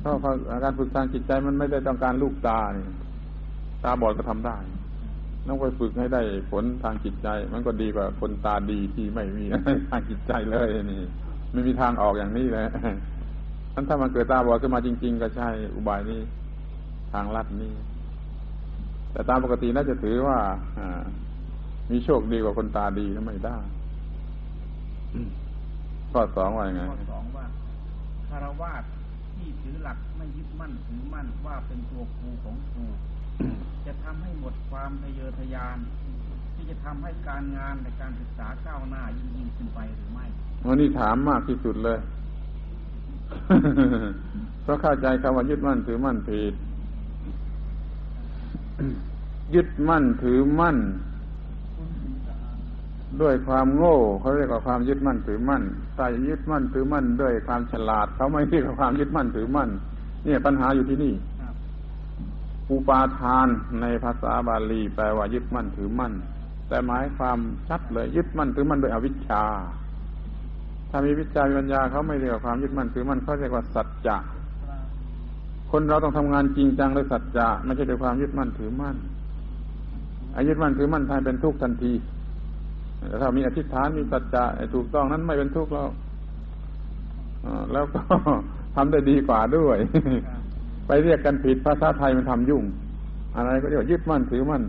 [0.00, 0.12] เพราะ
[0.64, 2.86] การฝึกทางจิตใจมันไม่ได้ต้องการลูกตานี่
[3.84, 4.56] ตาบอดก็ทำได้
[5.48, 9.44] ต้องไปฝึกให้ได้ผลทางจิตใจ มันก็ดีกว่าคนตาดีที่ไม่มี
[9.90, 11.02] ทางจิตใจเลยนี่
[11.52, 12.64] ไม่มีทางออกอย่างนี้เลย
[13.72, 16.20] ท่านถ้ามันเกิดตาบอดขึ้นมาจริง ๆ ก็ใช่ อุบายนี้
[17.12, 17.72] ทางลัดนี้
[19.12, 20.38] แต่ตามปกติน่าจะถือว่า
[21.90, 23.56] มีโชคดีกว่าคนตาดีก็ไม่ได้
[26.12, 27.44] ข้อสองว่ายังไงข้อสองว่า
[28.28, 28.82] คารวาส
[29.36, 32.84] ที่ถือหลักไม่ยึดมั่นถือมั่นว่าเป็นตัวครูของครู
[33.86, 35.78] จะทำให้หมดความทะเยอทะยาน
[36.54, 40.26] ที่จะทำให้การงานในการศึกษาก้าวหน้ายิ่งยิ่งขึ้นไปหรือไม่
[40.66, 41.98] วันนี้ถามมากที่สุดเลย
[44.62, 46.54] เพราะเข้าใจคำว่ายึดมั่นถือมั่นผิด
[49.54, 50.78] ยึดมั่นถือมั่น
[53.22, 55.62] ด้วยความโง่เขาเรียกว่าความยึดมั่นถือมั่น
[55.96, 59.70] แต่ยึดมั่นถือมั่นด้วยความฉลาดเขาไม่เรียกว่าความยึดมั่นถือมั่น
[60.24, 61.14] เนี่ยปัญหาอยู่ที่นี่
[62.70, 63.48] อุปาทาน
[63.80, 66.12] ในภาษาบาลีแปลว่ายึดมั่นถือมั่น
[66.68, 69.44] แต่หมายความชัดเลยยึดมั่นถือมั่นโดยอวิชชา
[70.94, 74.16] ถ้ามีวิชารปัญญาเขาไม่เรียกว่าความยึดมั่นถือมั่นเขาเรียกว่าสัจจะ
[75.70, 78.96] คนเราต้องทำงานจริงจังด้วยสัจจะไม่ใช่ด้วยความยึดมั่นถือมั่น
[80.34, 81.92] อายึดมั่นถือมั่นทายเป็นทุกข์ทันที
[83.08, 85.88] แต่ถ้ามีอธิษฐานมีสัจจะถูกต้องนั้นไม่เป็นทุกข์แล้ว
[87.72, 88.00] แล้วก็
[88.76, 89.78] ทำได้ดีกว่าด้วย
[90.86, 92.64] ไปเรียกกันผิดภาษาไทยมันทำยุ่ง
[93.36, 94.62] อะไรก็เรียกยึดมั่นถือมั่น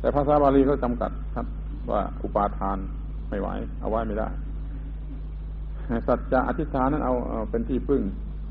[0.00, 1.46] แต่ภาษาบาลีเขาจำกัดครับ
[1.90, 2.78] ว่าอุปาทาน
[3.28, 3.48] ไม่ไหว
[3.80, 4.28] เอาไว้ไม่ได้
[6.06, 7.14] สัจจะอธิษฐานนั้นเอา
[7.50, 8.02] เป็นที่พึ่ง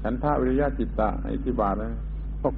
[0.03, 1.89] ฉันทะวิริยะจิตตะอธิบาทเลย
[2.41, 2.53] พวก